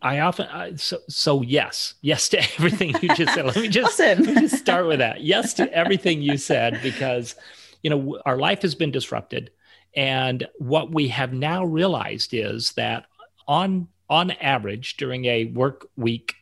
I 0.00 0.20
often 0.20 0.46
I, 0.48 0.74
so 0.76 0.98
so 1.08 1.42
yes, 1.42 1.94
yes 2.02 2.28
to 2.30 2.38
everything 2.58 2.94
you 3.00 3.14
just 3.14 3.34
said. 3.34 3.46
Let 3.46 3.56
me 3.56 3.68
just 3.68 4.00
awesome. 4.00 4.24
let 4.24 4.34
me 4.34 4.40
just 4.42 4.58
start 4.58 4.86
with 4.86 4.98
that. 4.98 5.22
Yes 5.22 5.54
to 5.54 5.72
everything 5.72 6.22
you 6.22 6.36
said 6.36 6.80
because 6.82 7.34
you 7.82 7.90
know 7.90 8.20
our 8.24 8.36
life 8.36 8.62
has 8.62 8.74
been 8.74 8.90
disrupted, 8.90 9.50
and 9.94 10.46
what 10.58 10.92
we 10.92 11.08
have 11.08 11.32
now 11.32 11.64
realized 11.64 12.32
is 12.32 12.72
that 12.72 13.06
on 13.46 13.88
on 14.08 14.30
average 14.32 14.96
during 14.96 15.24
a 15.26 15.46
work 15.46 15.88
week 15.96 16.34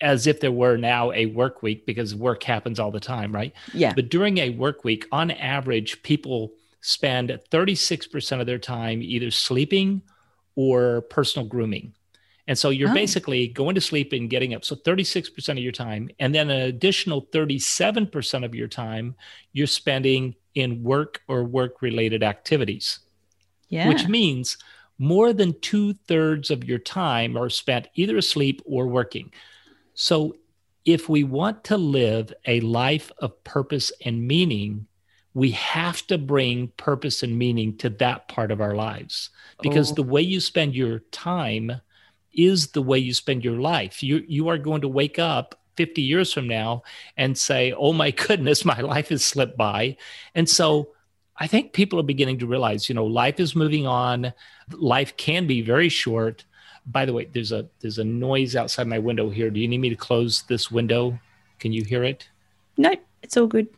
as 0.00 0.26
if 0.26 0.40
there 0.40 0.52
were 0.52 0.76
now 0.76 1.12
a 1.12 1.26
work 1.26 1.62
week 1.62 1.84
because 1.84 2.14
work 2.14 2.42
happens 2.42 2.80
all 2.80 2.90
the 2.90 3.00
time, 3.00 3.34
right? 3.34 3.52
Yeah. 3.74 3.92
But 3.94 4.08
during 4.08 4.38
a 4.38 4.50
work 4.50 4.82
week, 4.84 5.06
on 5.12 5.30
average, 5.30 6.02
people 6.02 6.52
spend 6.80 7.38
36% 7.50 8.40
of 8.40 8.46
their 8.46 8.58
time 8.58 9.02
either 9.02 9.30
sleeping 9.30 10.02
or 10.54 11.02
personal 11.02 11.46
grooming. 11.46 11.92
And 12.46 12.58
so 12.58 12.70
you're 12.70 12.90
oh. 12.90 12.94
basically 12.94 13.48
going 13.48 13.74
to 13.74 13.80
sleep 13.80 14.12
and 14.12 14.28
getting 14.28 14.54
up. 14.54 14.64
So 14.64 14.74
36% 14.74 15.50
of 15.50 15.58
your 15.58 15.72
time. 15.72 16.10
And 16.18 16.34
then 16.34 16.50
an 16.50 16.62
additional 16.62 17.26
37% 17.26 18.44
of 18.44 18.54
your 18.54 18.68
time 18.68 19.14
you're 19.52 19.66
spending 19.66 20.34
in 20.54 20.82
work 20.82 21.20
or 21.28 21.44
work 21.44 21.82
related 21.82 22.22
activities. 22.22 23.00
Yeah. 23.68 23.86
Which 23.86 24.08
means 24.08 24.56
more 25.00 25.32
than 25.32 25.58
two 25.60 25.94
thirds 25.94 26.50
of 26.50 26.62
your 26.62 26.78
time 26.78 27.34
are 27.34 27.48
spent 27.48 27.88
either 27.94 28.18
asleep 28.18 28.60
or 28.66 28.86
working. 28.86 29.32
So, 29.94 30.36
if 30.84 31.08
we 31.08 31.24
want 31.24 31.64
to 31.64 31.78
live 31.78 32.32
a 32.46 32.60
life 32.60 33.10
of 33.18 33.42
purpose 33.42 33.92
and 34.04 34.26
meaning, 34.26 34.86
we 35.32 35.52
have 35.52 36.06
to 36.08 36.18
bring 36.18 36.68
purpose 36.76 37.22
and 37.22 37.38
meaning 37.38 37.76
to 37.78 37.88
that 37.90 38.28
part 38.28 38.50
of 38.50 38.60
our 38.60 38.74
lives 38.74 39.30
because 39.62 39.92
oh. 39.92 39.94
the 39.94 40.02
way 40.02 40.20
you 40.20 40.40
spend 40.40 40.74
your 40.74 41.00
time 41.12 41.80
is 42.32 42.68
the 42.68 42.82
way 42.82 42.98
you 42.98 43.14
spend 43.14 43.42
your 43.42 43.58
life. 43.58 44.02
You 44.02 44.22
you 44.28 44.48
are 44.48 44.58
going 44.58 44.82
to 44.82 44.88
wake 44.88 45.18
up 45.18 45.58
50 45.76 46.02
years 46.02 46.30
from 46.30 46.46
now 46.46 46.82
and 47.16 47.38
say, 47.38 47.72
"Oh 47.72 47.94
my 47.94 48.10
goodness, 48.26 48.66
my 48.66 48.80
life 48.80 49.08
has 49.08 49.24
slipped 49.24 49.56
by." 49.56 49.96
And 50.34 50.46
so 50.46 50.90
I 51.40 51.46
think 51.46 51.72
people 51.72 51.98
are 51.98 52.04
beginning 52.04 52.38
to 52.40 52.46
realize, 52.46 52.88
you 52.88 52.94
know, 52.94 53.06
life 53.06 53.40
is 53.40 53.56
moving 53.56 53.86
on. 53.86 54.34
Life 54.72 55.16
can 55.16 55.46
be 55.46 55.62
very 55.62 55.88
short. 55.88 56.44
By 56.86 57.04
the 57.04 57.12
way, 57.12 57.28
there's 57.32 57.52
a 57.52 57.66
there's 57.80 57.98
a 57.98 58.04
noise 58.04 58.56
outside 58.56 58.86
my 58.86 58.98
window 58.98 59.30
here. 59.30 59.50
Do 59.50 59.60
you 59.60 59.68
need 59.68 59.78
me 59.78 59.90
to 59.90 59.96
close 59.96 60.42
this 60.42 60.70
window? 60.70 61.18
Can 61.58 61.72
you 61.72 61.84
hear 61.84 62.04
it? 62.04 62.28
No, 62.76 62.94
it's 63.22 63.36
all 63.36 63.46
good. 63.46 63.68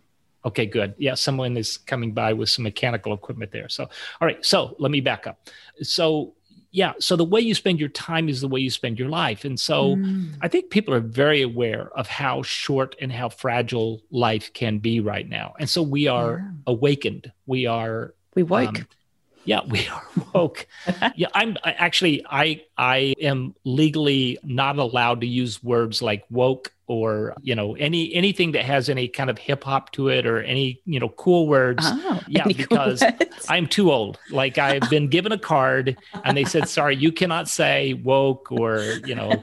Okay, 0.45 0.67
good. 0.67 0.95
Yeah, 0.99 1.15
someone 1.15 1.57
is 1.57 1.79
coming 1.79 2.13
by 2.13 2.33
with 2.33 2.49
some 2.49 2.65
mechanical 2.65 3.13
equipment 3.13 3.53
there. 3.53 3.69
So, 3.69 3.85
all 3.85 4.27
right. 4.27 4.45
So 4.45 4.75
let 4.79 4.91
me 4.91 5.01
back 5.01 5.27
up. 5.27 5.49
So 5.83 6.35
yeah 6.73 6.95
so 6.99 7.15
the 7.17 7.25
way 7.25 7.41
you 7.41 7.55
spend 7.55 7.79
your 7.79 7.91
time 7.91 8.29
is 8.29 8.41
the 8.41 8.49
way 8.49 8.59
you 8.59 8.71
spend 8.71 8.99
your 8.99 9.09
life 9.09 9.45
and 9.45 9.61
so 9.61 9.97
mm. 9.97 10.33
i 10.41 10.49
think 10.49 10.71
people 10.71 10.93
are 10.93 11.01
very 11.01 11.43
aware 11.43 11.91
of 11.97 12.09
how 12.09 12.43
short 12.43 12.97
and 13.01 13.13
how 13.13 13.29
fragile 13.29 14.01
life 14.11 14.53
can 14.55 14.79
be 14.79 14.99
right 14.99 15.29
now 15.29 15.55
and 15.61 15.69
so 15.69 15.83
we 15.83 16.09
are 16.09 16.39
yeah. 16.39 16.51
awakened 16.67 17.31
we 17.47 17.67
are 17.67 18.15
we 18.35 18.43
woke 18.43 18.79
um, 18.79 18.89
yeah 19.45 19.61
we 19.67 19.87
are 19.89 20.03
woke 20.35 20.67
yeah 21.17 21.29
i'm 21.35 21.57
I, 21.65 21.73
actually 21.73 22.25
i 22.31 22.63
i 22.77 23.15
am 23.21 23.55
legally 23.65 24.39
not 24.43 24.79
allowed 24.79 25.21
to 25.23 25.27
use 25.27 25.63
words 25.63 26.03
like 26.03 26.25
woke 26.31 26.73
or 26.87 27.35
you 27.43 27.55
know 27.55 27.75
any 27.77 28.13
anything 28.15 28.53
that 28.53 28.65
has 28.65 28.89
any 28.89 29.09
kind 29.09 29.31
of 29.31 29.39
hip 29.39 29.65
hop 29.65 29.93
to 29.93 30.09
it 30.09 30.27
or 30.27 30.43
any 30.43 30.81
you 30.85 31.01
know 31.01 31.09
cool 31.09 31.47
words 31.47 31.85
oh, 31.85 32.21
yeah 32.29 32.47
because 32.47 33.01
cool 33.01 33.29
i'm 33.49 33.67
too 33.67 33.91
old 33.91 34.19
like 34.31 34.59
i've 34.59 34.89
been 34.91 35.09
given 35.09 35.33
a 35.33 35.39
card 35.39 35.97
and 36.25 36.37
they 36.37 36.45
said 36.45 36.69
sorry 36.69 36.97
you 36.97 37.13
cannot 37.13 37.49
say 37.49 37.95
woke 37.95 38.51
or 38.53 38.81
you 39.05 39.15
know 39.15 39.43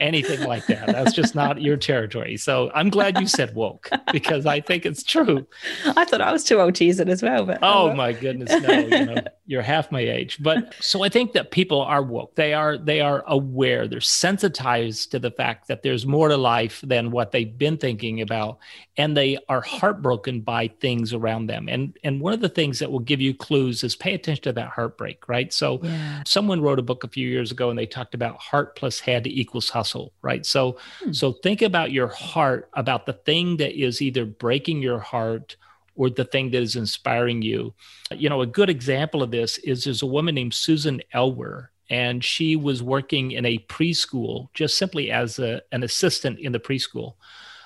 anything 0.00 0.40
like 0.42 0.66
that. 0.66 0.86
That's 0.86 1.12
just 1.12 1.34
not 1.34 1.60
your 1.60 1.76
territory. 1.76 2.36
So 2.36 2.70
I'm 2.74 2.90
glad 2.90 3.18
you 3.20 3.26
said 3.26 3.54
woke 3.54 3.90
because 4.12 4.46
I 4.46 4.60
think 4.60 4.86
it's 4.86 5.02
true. 5.02 5.46
I 5.84 6.04
thought 6.04 6.20
I 6.20 6.32
was 6.32 6.44
too 6.44 6.60
old 6.60 6.74
to 6.76 6.84
use 6.84 7.00
it 7.00 7.08
as 7.08 7.22
well. 7.22 7.46
But 7.46 7.58
oh, 7.62 7.90
oh 7.90 7.94
my 7.94 8.12
goodness, 8.12 8.50
no, 8.62 8.72
you 8.78 9.06
know, 9.06 9.22
you're 9.46 9.62
half 9.62 9.92
my 9.92 10.00
age. 10.00 10.38
But 10.42 10.74
so 10.80 11.02
I 11.02 11.08
think 11.08 11.32
that 11.32 11.50
people 11.50 11.80
are 11.80 12.02
woke. 12.02 12.34
They 12.34 12.54
are 12.54 12.76
they 12.76 13.00
are 13.00 13.24
aware. 13.26 13.88
They're 13.88 14.00
sensitized 14.00 15.10
to 15.12 15.18
the 15.18 15.30
fact 15.30 15.68
that 15.68 15.82
there's 15.82 16.06
more 16.06 16.28
to 16.28 16.36
life 16.36 16.80
than 16.82 17.10
what 17.10 17.32
they've 17.32 17.56
been 17.56 17.78
thinking 17.78 18.20
about, 18.20 18.58
and 18.96 19.16
they 19.16 19.38
are 19.48 19.60
heartbroken 19.60 20.40
by 20.40 20.68
things 20.68 21.12
around 21.12 21.46
them. 21.46 21.68
And 21.68 21.96
and 22.04 22.20
one 22.20 22.32
of 22.32 22.40
the 22.40 22.48
things 22.48 22.78
that 22.78 22.90
will 22.90 23.00
give 23.00 23.20
you 23.20 23.34
clues 23.34 23.84
is 23.84 23.96
pay 23.96 24.14
attention 24.14 24.44
to 24.44 24.52
that 24.52 24.70
heartbreak. 24.70 25.28
Right. 25.28 25.52
So 25.52 25.80
yeah. 25.82 26.22
someone 26.26 26.60
wrote 26.60 26.78
a 26.78 26.82
book 26.82 27.04
a 27.04 27.08
few 27.08 27.28
years 27.28 27.50
ago, 27.52 27.70
and 27.70 27.78
they 27.78 27.86
talked 27.86 28.14
about 28.14 28.38
heart 28.38 28.76
plus 28.76 29.00
head 29.00 29.26
equals 29.26 29.70
hustle 29.70 30.12
right? 30.22 30.44
So 30.44 30.78
hmm. 31.02 31.12
so 31.12 31.32
think 31.32 31.62
about 31.62 31.92
your 31.92 32.08
heart, 32.08 32.68
about 32.74 33.06
the 33.06 33.12
thing 33.12 33.56
that 33.58 33.80
is 33.80 34.02
either 34.02 34.24
breaking 34.24 34.82
your 34.82 34.98
heart 34.98 35.56
or 35.96 36.10
the 36.10 36.24
thing 36.24 36.50
that 36.50 36.62
is 36.62 36.76
inspiring 36.76 37.42
you. 37.42 37.74
You 38.12 38.28
know, 38.28 38.42
a 38.42 38.46
good 38.46 38.70
example 38.70 39.22
of 39.22 39.30
this 39.30 39.58
is 39.58 39.84
there's 39.84 40.02
a 40.02 40.06
woman 40.06 40.34
named 40.34 40.54
Susan 40.54 41.00
Elwer, 41.14 41.68
and 41.90 42.22
she 42.22 42.56
was 42.56 42.82
working 42.82 43.32
in 43.32 43.44
a 43.44 43.58
preschool 43.58 44.48
just 44.54 44.78
simply 44.78 45.10
as 45.10 45.38
a, 45.38 45.62
an 45.72 45.82
assistant 45.82 46.38
in 46.38 46.52
the 46.52 46.60
preschool. 46.60 47.14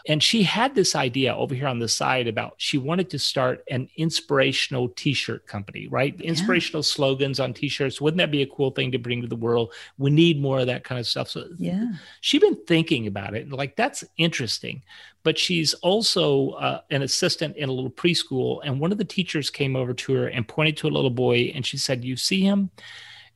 And 0.07 0.23
she 0.23 0.43
had 0.43 0.75
this 0.75 0.95
idea 0.95 1.35
over 1.35 1.55
here 1.55 1.67
on 1.67 1.79
the 1.79 1.89
side 1.89 2.27
about 2.27 2.55
she 2.57 2.79
wanted 2.79 3.11
to 3.11 3.19
start 3.19 3.63
an 3.71 3.89
inspirational 3.97 4.89
t 4.91 5.13
shirt 5.13 5.47
company, 5.47 5.89
right? 5.89 6.15
Yeah. 6.19 6.29
Inspirational 6.29 6.83
slogans 6.83 7.41
on 7.41 7.53
t 7.53 7.69
shirts. 7.69 8.01
Wouldn't 8.01 8.19
that 8.19 8.31
be 8.31 8.43
a 8.43 8.47
cool 8.47 8.71
thing 8.71 8.93
to 8.93 8.99
bring 8.99 9.21
to 9.23 9.29
the 9.29 9.37
world? 9.37 9.73
We 9.99 10.11
need 10.11 10.41
more 10.41 10.61
of 10.61 10.67
that 10.67 10.85
kind 10.85 10.99
of 10.99 11.07
stuff. 11.07 11.29
So 11.29 11.49
yeah, 11.59 11.87
she'd 12.21 12.41
been 12.41 12.59
thinking 12.67 13.07
about 13.07 13.35
it. 13.35 13.51
Like, 13.51 13.77
that's 13.77 14.05
interesting. 14.17 14.83
But 15.23 15.39
she's 15.39 15.75
also 15.75 16.51
uh, 16.51 16.81
an 16.91 17.03
assistant 17.03 17.57
in 17.57 17.69
a 17.69 17.73
little 17.73 17.91
preschool. 17.91 18.61
And 18.65 18.81
one 18.81 18.93
of 18.93 18.99
the 18.99 19.05
teachers 19.05 19.51
came 19.51 19.77
over 19.77 19.93
to 19.93 20.15
her 20.15 20.29
and 20.29 20.49
pointed 20.49 20.79
to 20.79 20.89
a 20.89 20.91
little 20.91 21.11
boy 21.11 21.53
and 21.55 21.65
she 21.65 21.77
said, 21.77 22.05
You 22.05 22.17
see 22.17 22.41
him? 22.41 22.71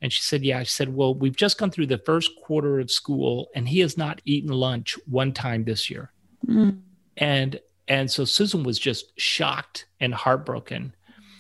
And 0.01 0.13
she 0.13 0.23
said, 0.23 0.45
Yeah. 0.45 0.61
I 0.61 0.63
said, 0.63 0.95
Well, 0.95 1.15
we've 1.15 1.37
just 1.37 1.59
gone 1.59 1.71
through 1.71 1.87
the 1.87 1.99
first 1.99 2.31
quarter 2.43 2.81
of 2.81 2.91
school 2.91 3.49
and 3.55 3.69
he 3.69 3.81
has 3.81 3.99
not 3.99 4.23
eaten 4.25 4.51
lunch 4.51 4.99
one 5.07 5.33
time 5.33 5.65
this 5.65 5.91
year. 5.91 6.11
Mm. 6.47 6.81
And 7.17 7.61
and 7.89 8.11
so 8.11 8.25
Susan 8.25 8.63
was 8.63 8.79
just 8.79 9.19
shocked 9.19 9.87
and 10.01 10.15
heartbroken. 10.15 10.95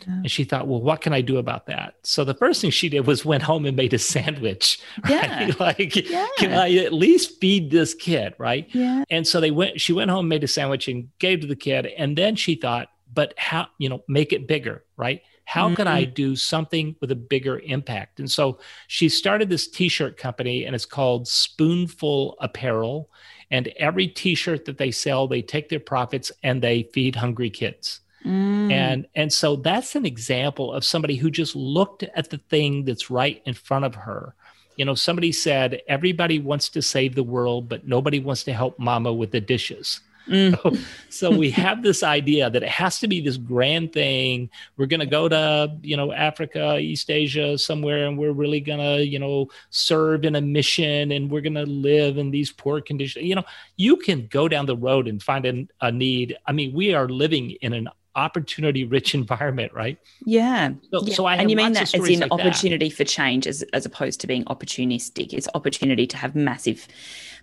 Yeah. 0.06 0.14
And 0.14 0.30
she 0.30 0.44
thought, 0.44 0.66
well, 0.66 0.82
what 0.82 1.00
can 1.00 1.14
I 1.14 1.22
do 1.22 1.38
about 1.38 1.66
that? 1.66 1.94
So 2.02 2.24
the 2.24 2.34
first 2.34 2.60
thing 2.60 2.70
she 2.70 2.90
did 2.90 3.06
was 3.06 3.24
went 3.24 3.42
home 3.42 3.64
and 3.64 3.76
made 3.76 3.94
a 3.94 3.98
sandwich. 3.98 4.80
Right? 5.04 5.48
Yeah. 5.48 5.54
like, 5.58 5.96
yeah. 6.08 6.26
can 6.38 6.52
I 6.52 6.74
at 6.76 6.92
least 6.92 7.40
feed 7.40 7.70
this 7.70 7.94
kid? 7.94 8.34
Right. 8.38 8.68
Yeah. 8.74 9.04
And 9.10 9.26
so 9.26 9.40
they 9.40 9.50
went, 9.50 9.80
she 9.80 9.92
went 9.92 10.10
home, 10.10 10.28
made 10.28 10.44
a 10.44 10.48
sandwich 10.48 10.88
and 10.88 11.08
gave 11.18 11.40
to 11.40 11.46
the 11.46 11.56
kid. 11.56 11.86
And 11.86 12.18
then 12.18 12.36
she 12.36 12.54
thought, 12.54 12.88
but 13.12 13.32
how, 13.38 13.68
you 13.78 13.88
know, 13.88 14.02
make 14.08 14.32
it 14.32 14.46
bigger, 14.46 14.84
right? 14.96 15.22
How 15.44 15.66
mm-hmm. 15.66 15.76
can 15.76 15.88
I 15.88 16.04
do 16.04 16.36
something 16.36 16.96
with 17.00 17.10
a 17.10 17.16
bigger 17.16 17.60
impact? 17.60 18.18
And 18.18 18.30
so 18.30 18.58
she 18.88 19.08
started 19.08 19.48
this 19.48 19.68
t-shirt 19.68 20.16
company 20.16 20.64
and 20.64 20.74
it's 20.74 20.86
called 20.86 21.28
Spoonful 21.28 22.36
Apparel 22.40 23.10
and 23.54 23.68
every 23.76 24.08
t-shirt 24.08 24.64
that 24.64 24.78
they 24.78 24.90
sell 24.90 25.28
they 25.28 25.40
take 25.40 25.68
their 25.68 25.78
profits 25.92 26.32
and 26.42 26.60
they 26.60 26.82
feed 26.92 27.14
hungry 27.16 27.50
kids. 27.50 28.00
Mm. 28.24 28.72
and 28.72 29.06
and 29.14 29.30
so 29.30 29.54
that's 29.54 29.94
an 29.94 30.06
example 30.06 30.72
of 30.72 30.82
somebody 30.82 31.16
who 31.16 31.30
just 31.30 31.54
looked 31.54 32.02
at 32.02 32.30
the 32.30 32.38
thing 32.38 32.86
that's 32.86 33.10
right 33.10 33.42
in 33.44 33.52
front 33.52 33.84
of 33.84 33.94
her. 33.94 34.34
You 34.76 34.84
know 34.86 34.94
somebody 34.94 35.30
said 35.30 35.82
everybody 35.86 36.38
wants 36.38 36.68
to 36.70 36.82
save 36.82 37.14
the 37.14 37.22
world 37.22 37.68
but 37.68 37.86
nobody 37.86 38.18
wants 38.18 38.42
to 38.44 38.52
help 38.52 38.78
mama 38.78 39.12
with 39.12 39.30
the 39.30 39.40
dishes 39.40 40.00
Mm. 40.28 40.58
So, 40.62 41.30
so, 41.30 41.30
we 41.30 41.50
have 41.50 41.82
this 41.82 42.02
idea 42.02 42.48
that 42.48 42.62
it 42.62 42.68
has 42.68 42.98
to 43.00 43.08
be 43.08 43.20
this 43.20 43.36
grand 43.36 43.92
thing. 43.92 44.50
We're 44.76 44.86
going 44.86 45.00
to 45.00 45.06
go 45.06 45.28
to, 45.28 45.76
you 45.82 45.96
know, 45.96 46.12
Africa, 46.12 46.78
East 46.78 47.10
Asia, 47.10 47.58
somewhere, 47.58 48.06
and 48.06 48.18
we're 48.18 48.32
really 48.32 48.60
going 48.60 48.78
to, 48.78 49.04
you 49.04 49.18
know, 49.18 49.48
serve 49.70 50.24
in 50.24 50.36
a 50.36 50.40
mission 50.40 51.12
and 51.12 51.30
we're 51.30 51.42
going 51.42 51.54
to 51.54 51.66
live 51.66 52.18
in 52.18 52.30
these 52.30 52.50
poor 52.50 52.80
conditions. 52.80 53.24
You 53.24 53.36
know, 53.36 53.44
you 53.76 53.96
can 53.96 54.26
go 54.28 54.48
down 54.48 54.66
the 54.66 54.76
road 54.76 55.08
and 55.08 55.22
find 55.22 55.46
a, 55.46 55.86
a 55.86 55.92
need. 55.92 56.36
I 56.46 56.52
mean, 56.52 56.72
we 56.74 56.94
are 56.94 57.08
living 57.08 57.50
in 57.60 57.72
an 57.72 57.88
opportunity 58.16 58.84
rich 58.84 59.14
environment, 59.22 59.72
right? 59.72 59.98
Yeah. 60.24 60.72
So, 60.90 61.02
yeah. 61.04 61.14
so 61.14 61.28
and 61.28 61.50
you 61.50 61.56
mean 61.56 61.72
that 61.72 61.94
as 61.94 62.08
in 62.08 62.20
like 62.20 62.32
opportunity 62.32 62.88
that. 62.88 62.96
for 62.96 63.04
change 63.04 63.46
as, 63.46 63.62
as 63.72 63.86
opposed 63.86 64.20
to 64.20 64.26
being 64.26 64.44
opportunistic. 64.44 65.32
It's 65.32 65.48
opportunity 65.54 66.06
to 66.06 66.16
have 66.16 66.34
massive, 66.34 66.86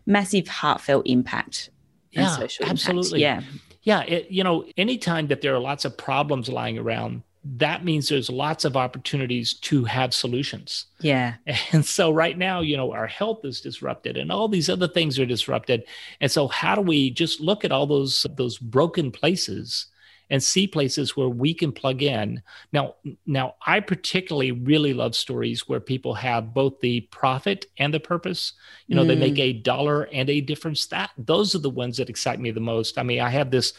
massive 0.06 0.48
heartfelt 0.48 1.06
impact 1.08 1.70
yeah, 2.12 2.48
absolutely. 2.62 3.22
Yeah. 3.22 3.42
Yeah. 3.84 4.02
It, 4.02 4.30
you 4.30 4.44
know, 4.44 4.66
anytime 4.78 5.28
that 5.28 5.42
there 5.42 5.56
are 5.56 5.60
lots 5.60 5.86
of 5.86 5.98
problems 5.98 6.50
lying 6.50 6.78
around, 6.78 7.24
that 7.44 7.84
means 7.84 8.08
there's 8.08 8.30
lots 8.30 8.66
of 8.66 8.78
opportunities 8.78 9.56
to 9.56 9.84
have 9.86 10.14
solutions. 10.14 10.86
Yeah. 11.00 11.36
And 11.72 11.86
so 11.86 12.12
right 12.12 12.38
now, 12.38 12.62
you 12.62 12.78
know, 12.78 12.92
our 12.92 13.08
health 13.08 13.44
is 13.44 13.62
disrupted 13.62 14.18
and 14.18 14.32
all 14.32 14.48
these 14.48 14.70
other 14.70 14.88
things 14.88 15.18
are 15.18 15.26
disrupted. 15.26 15.84
And 16.20 16.32
so 16.32 16.48
how 16.48 16.76
do 16.76 16.82
we 16.82 17.10
just 17.10 17.42
look 17.42 17.66
at 17.66 17.72
all 17.72 17.88
those 17.88 18.26
those 18.36 18.58
broken 18.58 19.12
places 19.12 19.88
and 20.32 20.42
see 20.42 20.66
places 20.66 21.16
where 21.16 21.28
we 21.28 21.54
can 21.54 21.74
plug 21.74 22.02
in. 22.02 22.42
Now, 22.72 22.96
now 23.28 23.56
I 23.68 23.82
particularly 23.82 24.52
really 24.52 24.94
love 24.94 25.14
stories 25.14 25.68
where 25.68 25.82
people 25.82 26.14
have 26.14 26.54
both 26.54 26.80
the 26.80 27.02
profit 27.02 27.66
and 27.78 27.94
the 27.94 28.00
purpose. 28.00 28.54
You 28.88 28.96
know, 28.96 29.04
mm. 29.04 29.10
they 29.10 29.16
make 29.18 29.36
mm. 29.36 29.42
a 29.42 29.54
dollar 29.54 30.04
and 30.04 30.30
a 30.30 30.40
difference. 30.40 30.88
That 30.88 31.12
those 31.18 31.54
are 31.54 31.60
the 31.60 31.70
ones 31.70 31.98
that 31.98 32.10
excite 32.10 32.40
me 32.40 32.50
the 32.52 32.62
most. 32.62 32.98
I 32.98 33.04
mean, 33.04 33.20
I 33.20 33.30
have 33.30 33.52
this 33.52 33.74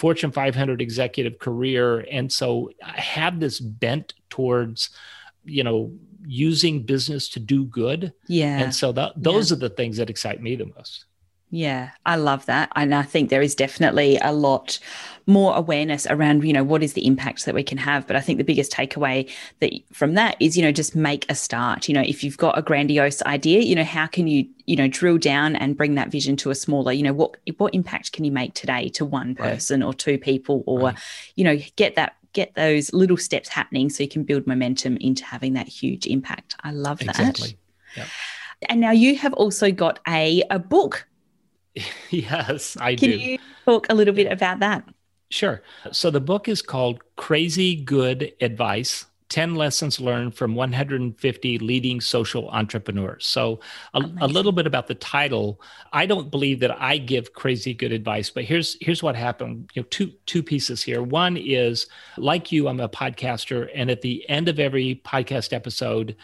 Fortune 0.00 0.32
500 0.32 0.82
executive 0.82 1.38
career, 1.38 2.00
and 2.10 2.30
so 2.32 2.70
I 2.84 3.00
have 3.00 3.38
this 3.38 3.60
bent 3.60 4.14
towards, 4.28 4.90
you 5.44 5.62
know, 5.62 5.92
using 6.26 6.82
business 6.82 7.28
to 7.28 7.40
do 7.40 7.64
good. 7.64 8.12
Yeah. 8.26 8.58
And 8.58 8.74
so 8.74 8.90
that, 8.92 9.12
those 9.16 9.50
yeah. 9.50 9.56
are 9.56 9.60
the 9.60 9.70
things 9.70 9.98
that 9.98 10.10
excite 10.10 10.42
me 10.42 10.56
the 10.56 10.66
most. 10.76 11.04
Yeah, 11.54 11.90
I 12.06 12.16
love 12.16 12.46
that. 12.46 12.72
And 12.76 12.94
I 12.94 13.02
think 13.02 13.28
there 13.28 13.42
is 13.42 13.54
definitely 13.54 14.16
a 14.22 14.32
lot 14.32 14.78
more 15.26 15.54
awareness 15.54 16.06
around, 16.06 16.44
you 16.44 16.52
know, 16.54 16.64
what 16.64 16.82
is 16.82 16.94
the 16.94 17.06
impact 17.06 17.44
that 17.44 17.54
we 17.54 17.62
can 17.62 17.76
have. 17.76 18.06
But 18.06 18.16
I 18.16 18.22
think 18.22 18.38
the 18.38 18.44
biggest 18.44 18.72
takeaway 18.72 19.30
that 19.60 19.70
from 19.92 20.14
that 20.14 20.34
is, 20.40 20.56
you 20.56 20.62
know, 20.62 20.72
just 20.72 20.96
make 20.96 21.30
a 21.30 21.34
start. 21.34 21.88
You 21.88 21.94
know, 21.94 22.00
if 22.00 22.24
you've 22.24 22.38
got 22.38 22.56
a 22.56 22.62
grandiose 22.62 23.20
idea, 23.24 23.60
you 23.60 23.74
know, 23.74 23.84
how 23.84 24.06
can 24.06 24.28
you, 24.28 24.48
you 24.64 24.76
know, 24.76 24.88
drill 24.88 25.18
down 25.18 25.54
and 25.56 25.76
bring 25.76 25.94
that 25.96 26.08
vision 26.08 26.36
to 26.38 26.50
a 26.50 26.54
smaller, 26.54 26.90
you 26.90 27.02
know, 27.02 27.12
what 27.12 27.36
what 27.58 27.74
impact 27.74 28.12
can 28.12 28.24
you 28.24 28.32
make 28.32 28.54
today 28.54 28.88
to 28.88 29.04
one 29.04 29.34
person 29.34 29.80
right. 29.80 29.86
or 29.86 29.92
two 29.92 30.16
people 30.16 30.64
or, 30.66 30.80
right. 30.80 30.98
you 31.36 31.44
know, 31.44 31.58
get 31.76 31.96
that 31.96 32.16
get 32.32 32.54
those 32.54 32.90
little 32.94 33.18
steps 33.18 33.50
happening 33.50 33.90
so 33.90 34.02
you 34.02 34.08
can 34.08 34.24
build 34.24 34.46
momentum 34.46 34.96
into 35.02 35.22
having 35.22 35.52
that 35.52 35.68
huge 35.68 36.06
impact. 36.06 36.56
I 36.64 36.72
love 36.72 37.00
that. 37.00 37.10
Exactly. 37.10 37.58
Yep. 37.94 38.06
And 38.70 38.80
now 38.80 38.92
you 38.92 39.16
have 39.16 39.34
also 39.34 39.70
got 39.70 39.98
a, 40.08 40.42
a 40.48 40.58
book 40.58 41.06
yes, 42.10 42.76
I 42.80 42.96
Can 42.96 43.10
do. 43.10 43.18
Can 43.18 43.28
you 43.28 43.38
talk 43.64 43.86
a 43.90 43.94
little 43.94 44.14
bit 44.14 44.30
about 44.30 44.60
that? 44.60 44.84
Sure. 45.30 45.62
So 45.92 46.10
the 46.10 46.20
book 46.20 46.48
is 46.48 46.60
called 46.60 47.00
Crazy 47.16 47.74
Good 47.76 48.32
Advice 48.40 49.06
10 49.32 49.54
lessons 49.54 49.98
learned 49.98 50.34
from 50.34 50.54
150 50.54 51.58
leading 51.60 52.02
social 52.02 52.50
entrepreneurs. 52.50 53.24
So, 53.24 53.60
a, 53.94 54.02
a, 54.20 54.28
little 54.28 54.52
bit 54.52 54.66
about 54.66 54.88
the 54.88 54.94
title. 54.94 55.58
I 55.90 56.04
don't 56.04 56.30
believe 56.30 56.60
that 56.60 56.78
I 56.78 56.98
give 56.98 57.32
crazy 57.32 57.72
good 57.72 57.92
advice, 57.92 58.28
but 58.28 58.44
here's 58.44 58.76
here's 58.82 59.02
what 59.02 59.16
happened. 59.16 59.70
You 59.72 59.80
know, 59.80 59.88
two 59.88 60.12
two 60.26 60.42
pieces 60.42 60.82
here. 60.82 61.02
One 61.02 61.38
is 61.38 61.86
like 62.18 62.52
you, 62.52 62.68
I'm 62.68 62.80
a 62.80 62.90
podcaster, 62.90 63.70
and 63.74 63.90
at 63.90 64.02
the 64.02 64.28
end 64.28 64.50
of 64.50 64.60
every 64.60 65.00
podcast 65.02 65.54
episode, 65.54 66.14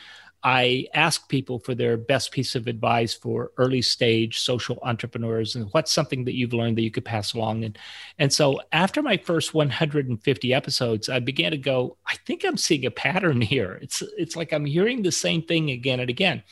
I 0.48 0.86
ask 0.94 1.28
people 1.28 1.58
for 1.58 1.74
their 1.74 1.98
best 1.98 2.32
piece 2.32 2.54
of 2.54 2.68
advice 2.68 3.12
for 3.12 3.52
early 3.58 3.82
stage 3.82 4.38
social 4.40 4.78
entrepreneurs 4.82 5.54
and 5.54 5.68
what's 5.72 5.92
something 5.92 6.24
that 6.24 6.36
you've 6.36 6.54
learned 6.54 6.78
that 6.78 6.82
you 6.82 6.90
could 6.90 7.04
pass 7.04 7.34
along. 7.34 7.64
And, 7.64 7.78
and 8.18 8.32
so 8.32 8.58
after 8.72 9.02
my 9.02 9.18
first 9.18 9.52
150 9.52 10.54
episodes, 10.54 11.10
I 11.10 11.18
began 11.18 11.50
to 11.50 11.58
go, 11.58 11.98
I 12.06 12.14
think 12.24 12.44
I'm 12.44 12.56
seeing 12.56 12.86
a 12.86 12.90
pattern 12.90 13.40
here. 13.42 13.78
It's, 13.82 14.02
it's 14.16 14.36
like 14.36 14.54
I'm 14.54 14.64
hearing 14.64 15.02
the 15.02 15.12
same 15.12 15.42
thing 15.42 15.70
again 15.70 16.00
and 16.00 16.08
again. 16.08 16.42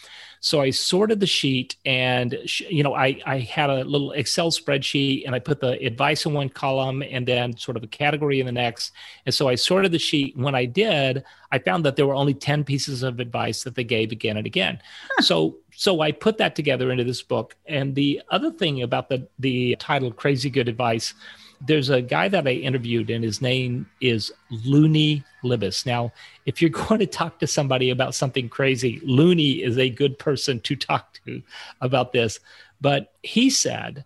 So 0.46 0.61
I 0.61 0.70
sorted 0.70 1.18
the 1.18 1.26
sheet 1.26 1.74
and, 1.85 2.38
you 2.68 2.85
know, 2.85 2.94
I, 2.94 3.20
I 3.26 3.40
had 3.40 3.68
a 3.68 3.82
little 3.82 4.12
Excel 4.12 4.52
spreadsheet 4.52 5.26
and 5.26 5.35
I 5.35 5.40
put 5.40 5.59
the 5.59 5.72
advice 5.85 6.24
in 6.24 6.35
one 6.35 6.50
column 6.50 7.02
and 7.02 7.26
then 7.26 7.56
sort 7.56 7.76
of 7.76 7.82
a 7.82 7.88
category 7.88 8.38
in 8.38 8.46
the 8.46 8.52
next. 8.52 8.92
And 9.24 9.35
so 9.35 9.48
I 9.48 9.56
sorted 9.56 9.90
the 9.90 9.98
sheet. 9.98 10.37
When 10.37 10.54
I 10.54 10.64
did, 10.64 11.24
I 11.50 11.59
found 11.59 11.85
that 11.85 11.96
there 11.96 12.06
were 12.06 12.14
only 12.14 12.32
10 12.32 12.62
pieces 12.62 13.02
of 13.02 13.18
advice 13.18 13.64
that 13.64 13.74
they 13.74 13.82
gave 13.82 14.12
again 14.12 14.37
and 14.37 14.46
again. 14.46 14.78
Huh. 15.16 15.22
So 15.22 15.56
so 15.74 16.00
I 16.00 16.12
put 16.12 16.38
that 16.38 16.54
together 16.54 16.92
into 16.92 17.02
this 17.02 17.22
book. 17.22 17.56
And 17.66 17.96
the 17.96 18.22
other 18.30 18.52
thing 18.52 18.82
about 18.82 19.09
the 19.09 19.26
the 19.40 19.74
title 19.80 20.12
Crazy 20.12 20.48
Good 20.48 20.68
Advice 20.68 21.12
there's 21.60 21.88
a 21.88 22.02
guy 22.02 22.28
that 22.28 22.46
I 22.46 22.52
interviewed, 22.52 23.10
and 23.10 23.24
his 23.24 23.40
name 23.40 23.86
is 24.00 24.32
Luni 24.50 25.24
Libes. 25.42 25.86
Now, 25.86 26.12
if 26.44 26.60
you're 26.60 26.70
going 26.88 27.00
to 27.00 27.06
talk 27.06 27.38
to 27.38 27.46
somebody 27.46 27.90
about 27.90 28.14
something 28.14 28.48
crazy, 28.48 29.00
Luni 29.04 29.62
is 29.62 29.78
a 29.78 29.90
good 29.90 30.18
person 30.18 30.60
to 30.60 30.76
talk 30.76 31.18
to 31.24 31.42
about 31.80 32.12
this. 32.12 32.40
But 32.80 33.14
he 33.22 33.50
said, 33.50 34.04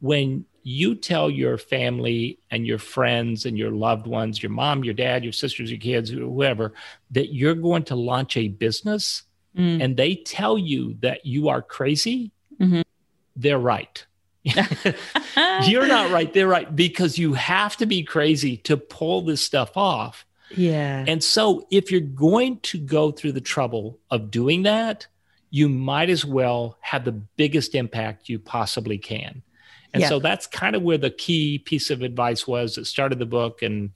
when 0.00 0.44
you 0.62 0.94
tell 0.94 1.28
your 1.28 1.58
family 1.58 2.38
and 2.50 2.66
your 2.66 2.78
friends 2.78 3.44
and 3.44 3.58
your 3.58 3.70
loved 3.70 4.06
ones, 4.06 4.42
your 4.42 4.50
mom, 4.50 4.84
your 4.84 4.94
dad, 4.94 5.22
your 5.24 5.32
sisters, 5.32 5.70
your 5.70 5.80
kids, 5.80 6.10
whoever, 6.10 6.72
that 7.10 7.34
you're 7.34 7.54
going 7.54 7.82
to 7.84 7.94
launch 7.94 8.36
a 8.36 8.48
business 8.48 9.24
mm. 9.56 9.82
and 9.82 9.96
they 9.96 10.14
tell 10.14 10.56
you 10.56 10.96
that 11.00 11.26
you 11.26 11.48
are 11.48 11.60
crazy, 11.60 12.32
mm-hmm. 12.58 12.80
they're 13.36 13.58
right 13.58 14.06
You're 15.66 15.86
not 15.86 16.10
right. 16.10 16.32
They're 16.32 16.48
right 16.48 16.74
because 16.74 17.18
you 17.18 17.32
have 17.34 17.76
to 17.78 17.86
be 17.86 18.02
crazy 18.02 18.58
to 18.58 18.76
pull 18.76 19.22
this 19.22 19.40
stuff 19.40 19.76
off. 19.76 20.26
Yeah. 20.54 21.04
And 21.06 21.24
so 21.24 21.66
if 21.70 21.90
you're 21.90 22.00
going 22.00 22.60
to 22.60 22.78
go 22.78 23.10
through 23.10 23.32
the 23.32 23.40
trouble 23.40 23.98
of 24.10 24.30
doing 24.30 24.64
that, 24.64 25.06
you 25.50 25.68
might 25.68 26.10
as 26.10 26.24
well 26.24 26.76
have 26.80 27.04
the 27.04 27.12
biggest 27.12 27.74
impact 27.74 28.28
you 28.28 28.38
possibly 28.38 28.98
can. 28.98 29.42
And 29.92 30.02
yeah. 30.02 30.08
so 30.08 30.18
that's 30.18 30.46
kind 30.46 30.74
of 30.74 30.82
where 30.82 30.98
the 30.98 31.10
key 31.10 31.58
piece 31.58 31.90
of 31.90 32.02
advice 32.02 32.46
was 32.46 32.74
that 32.74 32.86
started 32.86 33.18
the 33.20 33.26
book 33.26 33.62
and 33.62 33.90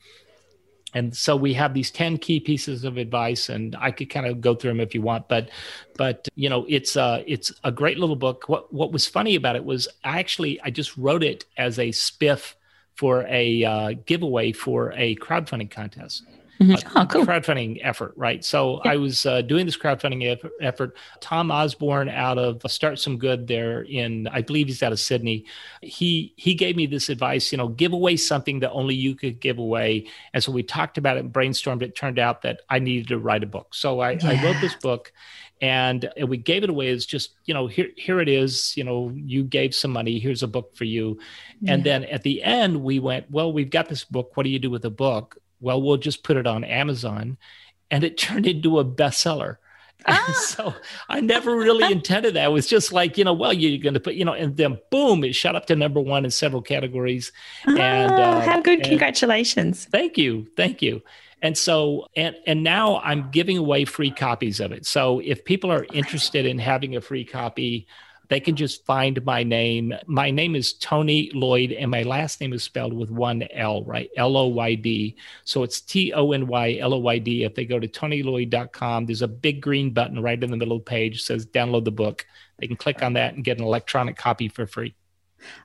and 0.95 1.15
so 1.15 1.37
we 1.37 1.53
have 1.55 1.75
these 1.75 1.91
10 1.91 2.19
key 2.19 2.41
pieces 2.41 2.85
of 2.85 2.97
advice 2.97 3.49
and 3.49 3.77
i 3.79 3.91
could 3.91 4.11
kind 4.11 4.27
of 4.27 4.41
go 4.41 4.55
through 4.55 4.71
them 4.71 4.81
if 4.81 4.95
you 4.95 5.03
want 5.03 5.29
but 5.29 5.51
but 5.97 6.29
you 6.35 6.49
know 6.49 6.65
it's 6.69 6.97
uh 6.97 7.23
it's 7.27 7.53
a 7.65 7.73
great 7.73 7.99
little 7.99 8.17
book. 8.17 8.49
What 8.49 8.73
what 8.73 8.93
was 8.93 9.07
funny 9.07 9.35
about 9.35 9.57
it 9.57 9.65
was 9.65 9.89
i 10.05 10.19
actually 10.19 10.61
i 10.63 10.71
just 10.71 10.97
wrote 10.97 11.23
it 11.23 11.45
as 11.57 11.79
a 11.79 11.89
spiff 11.89 12.55
for 12.95 13.25
a 13.29 13.63
uh, 13.65 13.93
giveaway 14.07 14.51
for 14.51 14.93
a 14.97 15.15
crowdfunding 15.17 15.71
contest 15.71 16.25
mm-hmm. 16.61 16.99
oh, 16.99 17.07
cool. 17.07 17.25
crowdfunding 17.25 17.79
effort, 17.83 18.13
right? 18.17 18.45
So 18.45 18.81
yeah. 18.85 18.93
I 18.93 18.97
was 18.97 19.27
uh, 19.27 19.43
doing 19.43 19.67
this 19.67 19.77
crowdfunding 19.77 20.39
effort. 20.61 20.97
Tom 21.21 21.51
Osborne 21.51 22.09
out 22.09 22.39
of 22.39 22.61
Start 22.71 22.99
Some 22.99 23.19
Good 23.19 23.47
there 23.47 23.83
in, 23.83 24.27
I 24.29 24.43
believe 24.43 24.67
he's 24.67 24.83
out 24.83 24.93
of 24.93 25.01
Sydney. 25.01 25.45
He 25.83 26.33
he 26.37 26.55
gave 26.55 26.77
me 26.77 26.87
this 26.87 27.09
advice, 27.09 27.53
you 27.53 27.59
know, 27.59 27.69
give 27.69 27.93
away 27.93 28.17
something 28.17 28.61
that 28.61 28.73
only 28.73 28.95
you 28.95 29.15
could 29.15 29.41
give 29.41 29.59
away. 29.59 30.07
And 30.35 30.43
so 30.43 30.53
we 30.53 30.63
talked 30.63 30.99
about 30.99 31.17
it 31.17 31.21
and 31.21 31.33
brainstormed. 31.33 31.83
It 31.83 31.97
turned 31.97 32.19
out 32.19 32.43
that 32.43 32.63
I 32.69 32.79
needed 32.79 33.09
to 33.09 33.19
write 33.19 33.43
a 33.43 33.47
book. 33.47 33.75
So 33.75 34.01
I, 34.01 34.13
yeah. 34.13 34.31
I 34.31 34.45
wrote 34.45 34.61
this 34.61 34.75
book 34.75 35.13
and 35.61 36.09
we 36.27 36.37
gave 36.37 36.63
it 36.63 36.71
away 36.71 36.89
as 36.89 37.05
just 37.05 37.35
you 37.45 37.55
know 37.55 37.67
here 37.67 37.89
here 37.97 38.21
it 38.21 38.29
is 38.29 38.77
you 38.77 38.85
know 38.85 39.11
you 39.15 39.43
gave 39.43 39.75
some 39.75 39.91
money 39.91 40.19
here's 40.19 40.43
a 40.43 40.49
book 40.49 40.77
for 40.77 40.85
you 40.85 41.19
and 41.67 41.85
yeah. 41.85 41.99
then 41.99 42.05
at 42.05 42.23
the 42.23 42.43
end 42.43 42.81
we 42.83 42.99
went 42.99 43.29
well 43.31 43.53
we've 43.53 43.71
got 43.71 43.89
this 43.89 44.05
book 44.05 44.37
what 44.37 44.45
do 44.45 44.51
you 44.51 44.59
do 44.59 44.71
with 44.71 44.83
the 44.83 44.91
book 44.91 45.37
well, 45.61 45.81
we'll 45.81 45.97
just 45.97 46.23
put 46.23 46.37
it 46.37 46.47
on 46.47 46.65
Amazon. 46.65 47.37
And 47.91 48.05
it 48.05 48.19
turned 48.19 48.47
into 48.47 48.79
a 48.79 48.85
bestseller. 48.85 49.57
Ah. 50.07 50.35
So 50.49 50.75
I 51.09 51.21
never 51.21 51.57
really 51.57 51.93
intended 51.93 52.35
that. 52.35 52.47
It 52.47 52.53
was 52.53 52.67
just 52.67 52.93
like, 52.93 53.19
you 53.19 53.25
know, 53.25 53.33
well, 53.33 53.53
you're 53.53 53.83
going 53.83 53.95
to 53.95 54.01
put, 54.01 54.15
you 54.15 54.25
know, 54.25 54.33
and 54.33 54.57
then 54.57 54.79
boom, 54.91 55.25
it 55.25 55.35
shot 55.35 55.57
up 55.57 55.67
to 55.67 55.77
number 55.77 56.01
one 56.01 56.25
in 56.25 56.31
several 56.31 56.63
categories. 56.63 57.33
and 57.67 58.13
uh, 58.13 58.41
how 58.41 58.61
good! 58.61 58.85
Congratulations! 58.85 59.87
Thank 59.87 60.17
you, 60.17 60.47
thank 60.57 60.83
you. 60.83 61.03
And 61.43 61.57
so, 61.57 62.07
and 62.17 62.37
and 62.47 62.65
now 62.65 63.01
I'm 63.05 63.31
giving 63.31 63.59
away 63.59 63.85
free 63.85 64.11
copies 64.11 64.61
of 64.61 64.73
it. 64.73 64.87
So 64.87 65.21
if 65.21 65.45
people 65.45 65.71
are 65.71 65.87
interested 65.93 66.47
in 66.47 66.59
having 66.59 66.97
a 66.97 67.01
free 67.01 67.25
copy, 67.25 67.87
they 68.29 68.41
can 68.41 68.57
just 68.57 68.85
find 68.85 69.25
my 69.25 69.43
name. 69.43 69.95
My 70.07 70.31
name 70.31 70.55
is 70.55 70.75
Tony 70.75 71.31
Loyd, 71.35 71.77
and 71.79 71.91
my 71.91 72.03
last 72.03 72.41
name 72.41 72.53
is 72.53 72.63
spelled 72.63 72.93
with 72.93 73.11
one 73.11 73.45
L, 73.53 73.85
right? 73.85 74.11
L 74.17 74.37
O 74.37 74.47
Y 74.49 74.75
D. 74.75 75.17
So 75.45 75.63
it's 75.63 75.81
T 75.81 76.13
O 76.13 76.33
N 76.33 76.47
Y 76.47 76.79
L 76.81 76.95
O 76.95 76.99
Y 76.99 77.19
D. 77.19 77.45
If 77.45 77.55
they 77.55 77.65
go 77.65 77.79
to 77.79 77.89
tonyloyd.com, 77.89 79.07
there's 79.07 79.23
a 79.23 79.29
big 79.29 79.63
green 79.63 79.91
button 79.91 80.21
right 80.21 80.43
in 80.43 80.51
the 80.51 80.57
middle 80.57 80.77
of 80.77 80.85
the 80.85 80.89
page 80.89 81.23
says 81.23 81.47
download 81.47 81.85
the 81.85 81.91
book. 81.91 82.27
They 82.59 82.67
can 82.67 82.77
click 82.77 83.03
on 83.03 83.15
that 83.15 83.35
and 83.35 83.45
get 83.45 83.59
an 83.59 83.65
electronic 83.65 84.17
copy 84.17 84.49
for 84.49 84.67
free. 84.67 84.95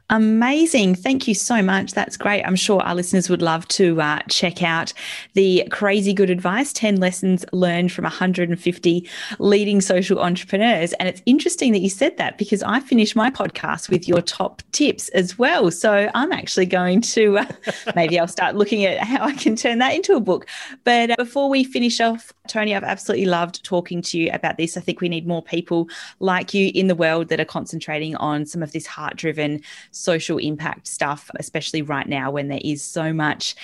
Amazing. 0.10 0.94
Thank 0.94 1.28
you 1.28 1.34
so 1.34 1.64
much. 1.64 1.94
That's 1.94 2.18
great. 2.18 2.44
I'm 2.44 2.56
sure 2.56 2.82
our 2.82 2.94
listeners 2.94 3.32
would 3.32 3.42
love 3.42 3.68
to 3.70 4.00
uh, 4.00 4.20
check 4.30 4.62
out 4.62 4.94
the 5.34 5.68
crazy 5.72 6.14
good 6.14 6.30
advice 6.30 6.72
10 6.72 6.98
lessons 6.98 7.44
learned 7.52 7.92
from 7.92 8.04
150 8.04 9.10
leading 9.40 9.82
social 9.82 10.20
entrepreneurs. 10.20 10.94
And 10.94 11.10
it's 11.10 11.24
interesting 11.26 11.72
that 11.72 11.80
you 11.80 11.90
said 11.90 12.18
that 12.18 12.38
because 12.38 12.62
I 12.62 12.80
finished 12.82 13.16
my 13.16 13.32
podcast 13.32 13.90
with 13.90 14.08
your 14.08 14.22
top 14.22 14.62
tips 14.72 15.10
as 15.10 15.40
well. 15.40 15.72
So 15.72 16.12
I'm 16.14 16.32
actually 16.32 16.68
going 16.68 17.02
to 17.02 17.40
uh, 17.40 17.46
maybe 17.96 18.20
I'll 18.20 18.28
start 18.28 18.56
looking 18.56 18.86
at 18.86 19.00
how 19.00 19.24
I 19.24 19.34
can 19.34 19.56
turn 19.56 19.80
that 19.80 19.96
into 19.96 20.16
a 20.16 20.20
book. 20.20 20.46
But 20.84 21.10
uh, 21.10 21.16
before 21.18 21.50
we 21.50 21.64
finish 21.64 22.00
off, 22.00 22.32
Tony, 22.48 22.76
I've 22.76 22.84
absolutely 22.84 23.26
loved 23.26 23.64
talking 23.64 24.04
to 24.04 24.20
you 24.20 24.30
about 24.32 24.58
this. 24.58 24.78
I 24.78 24.82
think 24.82 25.02
we 25.02 25.10
need 25.10 25.26
more 25.26 25.42
people 25.42 25.90
like 26.20 26.54
you 26.54 26.72
in 26.76 26.86
the 26.86 26.94
world 26.94 27.30
that 27.30 27.40
are 27.40 27.46
concentrating 27.46 28.16
on 28.18 28.46
some 28.46 28.62
of 28.62 28.74
this 28.74 28.86
heart 28.86 29.16
driven 29.16 29.63
social 29.92 30.38
impact 30.38 30.88
stuff, 30.88 31.30
especially 31.40 31.82
right 31.82 32.08
now 32.08 32.32
when 32.32 32.48
there 32.48 32.62
is 32.64 32.84
so 32.84 33.14
much 33.14 33.56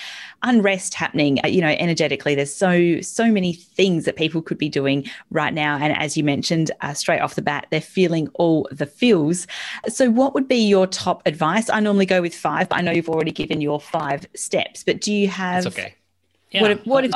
unrest 0.43 0.93
happening. 0.93 1.39
Uh, 1.43 1.47
you 1.47 1.61
know, 1.61 1.75
energetically, 1.79 2.35
there's 2.35 2.53
so 2.53 3.01
so 3.01 3.31
many 3.31 3.53
things 3.53 4.05
that 4.05 4.15
people 4.15 4.41
could 4.41 4.57
be 4.57 4.69
doing 4.69 5.05
right 5.31 5.53
now, 5.53 5.77
and 5.77 5.95
as 5.97 6.17
you 6.17 6.23
mentioned, 6.23 6.71
uh, 6.81 6.93
straight 6.93 7.19
off 7.19 7.35
the 7.35 7.41
bat, 7.41 7.67
they're 7.71 7.81
feeling 7.81 8.27
all 8.35 8.67
the 8.71 8.85
feels. 8.85 9.47
So, 9.87 10.09
what 10.09 10.33
would 10.33 10.47
be 10.47 10.67
your 10.67 10.87
top 10.87 11.21
advice? 11.25 11.69
I 11.69 11.79
normally 11.79 12.05
go 12.05 12.21
with 12.21 12.35
five, 12.35 12.69
but 12.69 12.77
I 12.77 12.81
know 12.81 12.91
you've 12.91 13.09
already 13.09 13.31
given 13.31 13.61
your 13.61 13.79
five 13.79 14.27
steps. 14.35 14.83
But 14.83 15.01
do 15.01 15.13
you 15.13 15.27
have? 15.27 15.63
That's 15.63 15.77
okay. 15.77 15.95
Yeah. 16.51 16.61
What 16.61 16.71
if, 16.71 16.85
what 16.85 17.05
if, 17.05 17.11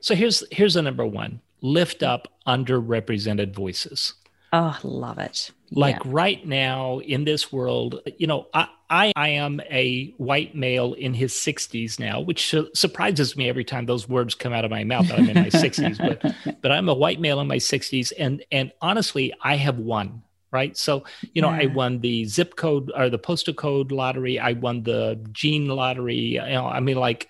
so 0.00 0.14
here's 0.14 0.44
here's 0.50 0.74
the 0.74 0.82
number 0.82 1.06
one: 1.06 1.40
lift 1.60 2.02
up 2.02 2.28
underrepresented 2.46 3.54
voices. 3.54 4.14
Oh, 4.56 4.78
love 4.84 5.18
it. 5.18 5.50
Like 5.72 5.96
yeah. 5.96 6.12
right 6.12 6.46
now 6.46 7.00
in 7.00 7.24
this 7.24 7.52
world, 7.52 8.00
you 8.18 8.28
know, 8.28 8.46
I, 8.54 8.68
I, 8.88 9.12
I 9.16 9.28
am 9.30 9.60
a 9.68 10.14
white 10.16 10.54
male 10.54 10.92
in 10.92 11.12
his 11.12 11.32
60s 11.32 11.98
now, 11.98 12.20
which 12.20 12.54
surprises 12.72 13.36
me 13.36 13.48
every 13.48 13.64
time 13.64 13.86
those 13.86 14.08
words 14.08 14.36
come 14.36 14.52
out 14.52 14.64
of 14.64 14.70
my 14.70 14.84
mouth 14.84 15.08
that 15.08 15.18
I'm 15.18 15.28
in 15.28 15.34
my 15.34 15.48
60s. 15.50 15.98
But 15.98 16.60
but 16.62 16.70
I'm 16.70 16.88
a 16.88 16.94
white 16.94 17.18
male 17.18 17.40
in 17.40 17.48
my 17.48 17.56
60s, 17.56 18.12
and 18.16 18.44
and 18.52 18.70
honestly, 18.80 19.32
I 19.42 19.56
have 19.56 19.78
won. 19.78 20.22
Right. 20.52 20.76
So, 20.76 21.02
you 21.32 21.42
know, 21.42 21.50
yeah. 21.50 21.62
I 21.62 21.66
won 21.66 21.98
the 21.98 22.24
zip 22.26 22.54
code 22.54 22.92
or 22.94 23.10
the 23.10 23.18
postal 23.18 23.54
code 23.54 23.90
lottery. 23.90 24.38
I 24.38 24.52
won 24.52 24.84
the 24.84 25.20
gene 25.32 25.66
lottery. 25.66 26.14
You 26.14 26.42
know, 26.42 26.68
I 26.68 26.78
mean, 26.78 26.96
like 26.96 27.28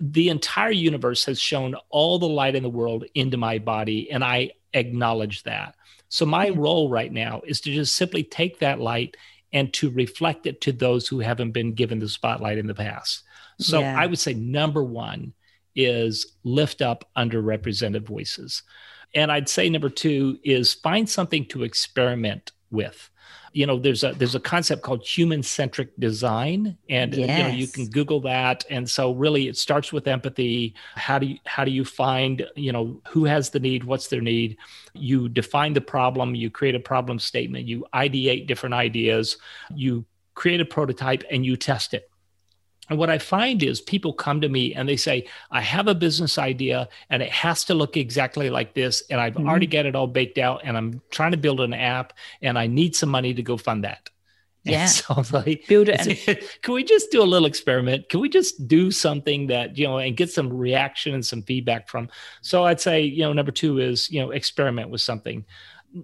the 0.00 0.30
entire 0.30 0.70
universe 0.70 1.26
has 1.26 1.38
shown 1.38 1.74
all 1.90 2.18
the 2.18 2.26
light 2.26 2.54
in 2.54 2.62
the 2.62 2.70
world 2.70 3.04
into 3.14 3.36
my 3.36 3.58
body, 3.58 4.10
and 4.10 4.24
I 4.24 4.52
acknowledge 4.72 5.42
that. 5.42 5.74
So 6.12 6.26
my 6.26 6.50
mm-hmm. 6.50 6.60
role 6.60 6.90
right 6.90 7.10
now 7.10 7.40
is 7.46 7.62
to 7.62 7.72
just 7.72 7.96
simply 7.96 8.22
take 8.22 8.58
that 8.58 8.78
light 8.78 9.16
and 9.50 9.72
to 9.72 9.88
reflect 9.88 10.44
it 10.46 10.60
to 10.60 10.70
those 10.70 11.08
who 11.08 11.20
haven't 11.20 11.52
been 11.52 11.72
given 11.72 12.00
the 12.00 12.08
spotlight 12.08 12.58
in 12.58 12.66
the 12.66 12.74
past. 12.74 13.22
So 13.58 13.80
yeah. 13.80 13.98
I 13.98 14.04
would 14.04 14.18
say 14.18 14.34
number 14.34 14.84
one 14.84 15.32
is 15.74 16.36
lift 16.44 16.82
up 16.82 17.08
underrepresented 17.16 18.06
voices. 18.06 18.62
And 19.14 19.32
I'd 19.32 19.48
say 19.48 19.70
number 19.70 19.88
two 19.88 20.38
is 20.44 20.74
find 20.74 21.08
something 21.08 21.46
to 21.46 21.62
experiment 21.62 22.52
with. 22.72 23.10
You 23.52 23.66
know 23.66 23.78
there's 23.78 24.02
a 24.02 24.12
there's 24.12 24.34
a 24.34 24.40
concept 24.40 24.82
called 24.82 25.06
human 25.06 25.42
centric 25.42 25.90
design 25.98 26.78
and 26.88 27.14
yes. 27.14 27.38
you 27.38 27.44
know 27.44 27.50
you 27.50 27.66
can 27.66 27.86
google 27.88 28.20
that. 28.22 28.64
And 28.70 28.88
so 28.88 29.12
really 29.12 29.48
it 29.48 29.58
starts 29.58 29.92
with 29.92 30.08
empathy. 30.08 30.74
How 30.94 31.18
do 31.18 31.26
you 31.26 31.38
how 31.44 31.64
do 31.64 31.70
you 31.70 31.84
find 31.84 32.46
you 32.56 32.72
know 32.72 33.00
who 33.08 33.26
has 33.26 33.50
the 33.50 33.60
need 33.60 33.84
what's 33.84 34.08
their 34.08 34.22
need? 34.22 34.56
You 34.94 35.28
define 35.28 35.74
the 35.74 35.82
problem 35.82 36.34
you 36.34 36.50
create 36.50 36.74
a 36.74 36.80
problem 36.80 37.18
statement 37.18 37.66
you 37.66 37.86
ideate 37.94 38.46
different 38.46 38.74
ideas 38.74 39.36
you 39.74 40.04
create 40.34 40.60
a 40.60 40.64
prototype 40.64 41.22
and 41.30 41.44
you 41.44 41.56
test 41.56 41.94
it 41.94 42.10
and 42.92 42.98
what 42.98 43.08
I 43.08 43.16
find 43.16 43.62
is 43.62 43.80
people 43.80 44.12
come 44.12 44.42
to 44.42 44.50
me 44.50 44.74
and 44.74 44.86
they 44.86 44.98
say, 44.98 45.26
I 45.50 45.62
have 45.62 45.88
a 45.88 45.94
business 45.94 46.36
idea 46.36 46.90
and 47.08 47.22
it 47.22 47.30
has 47.30 47.64
to 47.64 47.74
look 47.74 47.96
exactly 47.96 48.50
like 48.50 48.74
this. 48.74 49.02
And 49.08 49.18
I've 49.18 49.32
mm-hmm. 49.32 49.48
already 49.48 49.66
got 49.66 49.86
it 49.86 49.96
all 49.96 50.06
baked 50.06 50.36
out 50.36 50.60
and 50.62 50.76
I'm 50.76 51.00
trying 51.08 51.30
to 51.30 51.38
build 51.38 51.62
an 51.62 51.72
app 51.72 52.12
and 52.42 52.58
I 52.58 52.66
need 52.66 52.94
some 52.94 53.08
money 53.08 53.32
to 53.32 53.42
go 53.42 53.56
fund 53.56 53.84
that. 53.84 54.10
Yeah. 54.64 54.86
so 54.86 55.24
like, 55.32 55.66
build 55.66 55.88
it. 55.88 56.52
can 56.62 56.74
we 56.74 56.84
just 56.84 57.10
do 57.10 57.22
a 57.22 57.24
little 57.24 57.46
experiment? 57.46 58.10
Can 58.10 58.20
we 58.20 58.28
just 58.28 58.68
do 58.68 58.90
something 58.90 59.46
that, 59.46 59.78
you 59.78 59.86
know, 59.86 59.98
and 59.98 60.14
get 60.14 60.30
some 60.30 60.52
reaction 60.52 61.14
and 61.14 61.24
some 61.24 61.42
feedback 61.42 61.88
from? 61.88 62.10
So 62.42 62.64
I'd 62.64 62.78
say, 62.78 63.02
you 63.02 63.22
know, 63.22 63.32
number 63.32 63.52
two 63.52 63.78
is, 63.78 64.10
you 64.10 64.20
know, 64.20 64.32
experiment 64.32 64.90
with 64.90 65.00
something. 65.00 65.46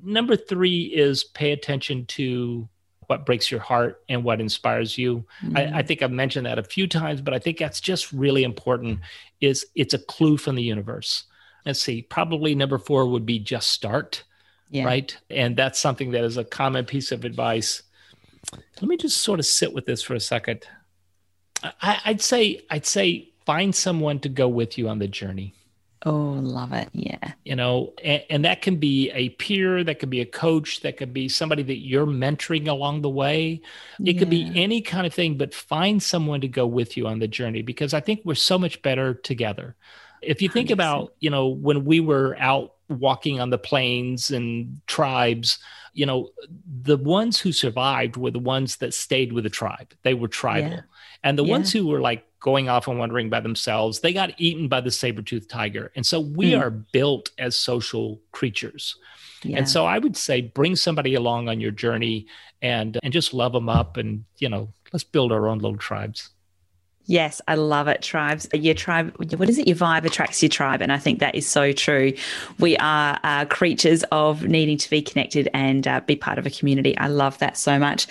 Number 0.03 0.37
three 0.37 0.85
is 0.85 1.22
pay 1.22 1.53
attention 1.53 2.07
to 2.07 2.66
what 3.09 3.27
breaks 3.27 3.51
your 3.51 3.61
heart 3.61 4.03
and 4.09 4.23
what 4.23 4.40
inspires 4.40 4.97
you. 4.97 5.25
Mm-hmm. 5.42 5.57
I, 5.57 5.79
I, 5.79 5.83
mm. 5.83 5.87
think 5.87 6.03
I've 6.03 6.12
mentioned 6.12 6.47
that 6.47 6.59
a 6.59 6.62
few 6.62 6.87
times, 6.87 7.21
but 7.21 7.35
I 7.35 7.38
think 7.38 7.59
that's 7.59 7.81
just 7.81 8.12
really 8.12 8.44
important. 8.44 9.01
Is 9.40 9.66
it's 9.75 9.94
a 9.94 9.99
clue 9.99 10.37
from 10.37 10.55
the 10.55 10.62
universe. 10.62 11.25
Let's 11.66 11.83
see, 11.83 12.03
probably 12.03 12.55
number 12.55 12.79
four 12.79 13.07
would 13.09 13.27
be 13.27 13.38
just 13.38 13.71
start, 13.71 14.25
yeah. 14.71 14.85
right? 14.85 15.16
And 15.31 15.57
that's 15.57 15.79
something 15.79 16.12
that 16.12 16.25
is 16.25 16.37
a 16.37 16.44
common 16.44 16.85
piece 16.85 17.11
of 17.11 17.25
advice. 17.25 17.83
Let 18.81 18.88
me 18.88 18.97
just 18.97 19.18
sort 19.18 19.40
of 19.40 19.47
sit 19.47 19.73
with 19.75 19.87
this 19.87 20.03
for 20.03 20.14
a 20.14 20.21
second. 20.21 20.64
I, 21.62 22.01
I'd 22.05 22.23
say 22.23 22.62
I'd 22.71 22.87
say 22.87 23.31
find 23.47 23.75
someone 23.75 24.21
to 24.21 24.29
go 24.29 24.49
with 24.49 24.77
you 24.77 24.88
on 24.88 24.99
the 24.99 25.09
journey. 25.09 25.55
Oh, 26.06 26.12
love 26.12 26.72
it. 26.72 26.88
Yeah. 26.92 27.32
You 27.44 27.56
know, 27.56 27.92
and, 28.04 28.22
and, 28.30 28.44
that 28.44 28.62
can 28.62 28.76
be 28.76 29.11
a 29.11 29.30
peer, 29.30 29.82
that 29.82 29.98
could 29.98 30.11
be 30.11 30.20
a 30.20 30.26
coach, 30.26 30.82
that 30.82 30.96
could 30.96 31.12
be 31.12 31.28
somebody 31.28 31.64
that 31.64 31.78
you're 31.78 32.06
mentoring 32.06 32.68
along 32.68 33.02
the 33.02 33.08
way. 33.08 33.61
It 33.98 34.14
yeah. 34.14 34.18
could 34.18 34.30
be 34.30 34.52
any 34.54 34.80
kind 34.80 35.06
of 35.06 35.12
thing, 35.12 35.37
but 35.37 35.52
find 35.52 36.00
someone 36.00 36.40
to 36.42 36.48
go 36.48 36.66
with 36.66 36.96
you 36.96 37.08
on 37.08 37.18
the 37.18 37.26
journey 37.26 37.62
because 37.62 37.94
I 37.94 38.00
think 38.00 38.20
we're 38.24 38.37
so 38.37 38.58
much 38.58 38.80
better 38.82 39.14
together. 39.14 39.74
If 40.22 40.40
you 40.40 40.48
think 40.48 40.68
100%. 40.68 40.72
about, 40.72 41.14
you 41.18 41.30
know, 41.30 41.48
when 41.48 41.84
we 41.84 41.98
were 41.98 42.37
out 42.38 42.74
walking 42.88 43.40
on 43.40 43.50
the 43.50 43.58
plains 43.58 44.30
and 44.30 44.80
tribes, 44.87 45.58
you 45.94 46.06
know, 46.06 46.30
the 46.82 46.96
ones 46.96 47.40
who 47.40 47.50
survived 47.50 48.16
were 48.16 48.30
the 48.30 48.38
ones 48.38 48.76
that 48.76 48.94
stayed 48.94 49.32
with 49.32 49.44
the 49.44 49.50
tribe. 49.50 49.92
They 50.02 50.14
were 50.14 50.28
tribal. 50.28 50.70
Yeah. 50.70 50.80
And 51.24 51.37
the 51.37 51.44
yeah. 51.44 51.50
ones 51.50 51.72
who 51.72 51.88
were 51.88 52.00
like 52.00 52.24
going 52.40 52.68
off 52.68 52.88
and 52.88 52.98
wandering 52.98 53.31
by 53.31 53.40
themselves, 53.40 54.01
they 54.01 54.12
got 54.12 54.33
eaten 54.38 54.68
by 54.68 54.81
the 54.81 54.90
saber-toothed 54.90 55.51
tiger. 55.51 55.90
And 55.96 56.07
so 56.07 56.20
we 56.20 56.53
mm. 56.53 56.61
are 56.61 56.70
built 56.70 57.31
as 57.38 57.57
social 57.57 58.20
creatures. 58.33 58.96
Yeah. 59.42 59.59
And 59.59 59.68
so 59.68 59.87
I 59.87 59.98
would 59.98 60.16
say 60.16 60.40
bring 60.42 60.77
somebody 60.77 61.14
along 61.14 61.48
on 61.48 61.61
your 61.61 61.70
journey 61.70 62.27
and 62.61 62.98
and 63.03 63.12
just 63.12 63.33
love 63.33 63.53
them 63.53 63.68
up 63.68 63.96
and 63.96 64.24
you 64.38 64.48
know, 64.48 64.72
let's 64.92 65.05
build 65.05 65.33
our 65.33 65.48
own 65.48 65.59
little 65.59 65.79
tribes. 65.79 66.31
Yes, 67.09 67.40
I 67.49 67.55
love 67.55 67.88
it. 67.88 68.03
Tribes, 68.03 68.47
your 68.53 68.75
tribe, 68.75 69.14
what 69.16 69.49
is 69.49 69.57
it? 69.57 69.66
Your 69.66 69.79
vibe 69.79 70.05
attracts 70.05 70.42
your 70.42 70.51
tribe. 70.51 70.83
And 70.83 70.92
I 70.92 70.99
think 70.99 71.21
that 71.21 71.35
is 71.35 71.49
so 71.49 71.73
true. 71.73 72.12
We 72.59 72.77
are 72.77 73.18
uh, 73.25 73.47
creatures 73.47 74.05
of 74.12 74.42
needing 74.44 74.77
to 74.77 74.90
be 74.90 75.01
connected 75.01 75.49
and 75.55 75.88
uh, 75.88 76.01
be 76.01 76.16
part 76.16 76.38
of 76.38 76.44
a 76.44 76.51
community. 76.51 76.97
I 76.99 77.09
love 77.09 77.38
that 77.38 77.57
so 77.57 77.79
much. 77.79 78.07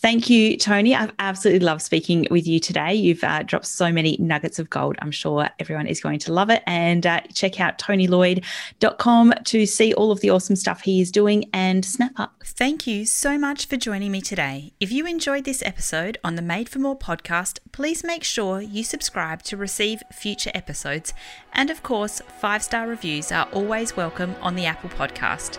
Thank 0.00 0.30
you, 0.30 0.56
Tony. 0.56 0.94
I've 0.94 1.12
absolutely 1.18 1.66
loved 1.66 1.82
speaking 1.82 2.26
with 2.30 2.46
you 2.46 2.58
today. 2.58 2.94
You've 2.94 3.22
uh, 3.22 3.42
dropped 3.42 3.66
so 3.66 3.92
many 3.92 4.16
nuggets 4.18 4.58
of 4.58 4.70
gold. 4.70 4.96
I'm 5.00 5.10
sure 5.10 5.50
everyone 5.58 5.86
is 5.86 6.00
going 6.00 6.18
to 6.20 6.32
love 6.32 6.48
it. 6.48 6.62
And 6.66 7.06
uh, 7.06 7.20
check 7.34 7.60
out 7.60 7.78
tonyloyd.com 7.78 9.34
to 9.44 9.66
see 9.66 9.92
all 9.92 10.10
of 10.10 10.20
the 10.20 10.30
awesome 10.30 10.56
stuff 10.56 10.80
he 10.80 11.02
is 11.02 11.12
doing 11.12 11.44
and 11.52 11.84
snap 11.84 12.12
up. 12.16 12.42
Thank 12.42 12.86
you 12.86 13.04
so 13.04 13.36
much 13.36 13.66
for 13.66 13.76
joining 13.76 14.10
me 14.10 14.22
today. 14.22 14.72
If 14.80 14.90
you 14.90 15.06
enjoyed 15.06 15.44
this 15.44 15.62
episode 15.66 16.16
on 16.24 16.34
the 16.34 16.42
Made 16.42 16.70
for 16.70 16.78
More 16.78 16.98
podcast, 16.98 17.58
please 17.70 18.02
make 18.02 18.24
sure 18.40 18.62
you 18.62 18.82
subscribe 18.82 19.42
to 19.42 19.54
receive 19.54 20.02
future 20.10 20.50
episodes. 20.54 21.12
And 21.52 21.68
of 21.68 21.82
course, 21.82 22.22
five 22.38 22.62
star 22.62 22.88
reviews 22.88 23.30
are 23.30 23.46
always 23.52 23.98
welcome 23.98 24.34
on 24.40 24.54
the 24.54 24.64
Apple 24.64 24.88
podcast. 24.88 25.58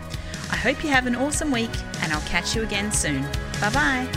I 0.53 0.57
hope 0.57 0.83
you 0.85 0.91
have 0.91 1.07
an 1.07 1.15
awesome 1.15 1.51
week, 1.51 1.71
and 2.03 2.13
I'll 2.13 2.21
catch 2.23 2.55
you 2.55 2.63
again 2.63 2.93
soon. 2.93 3.23
Bye 3.61 3.71
bye. 3.73 4.09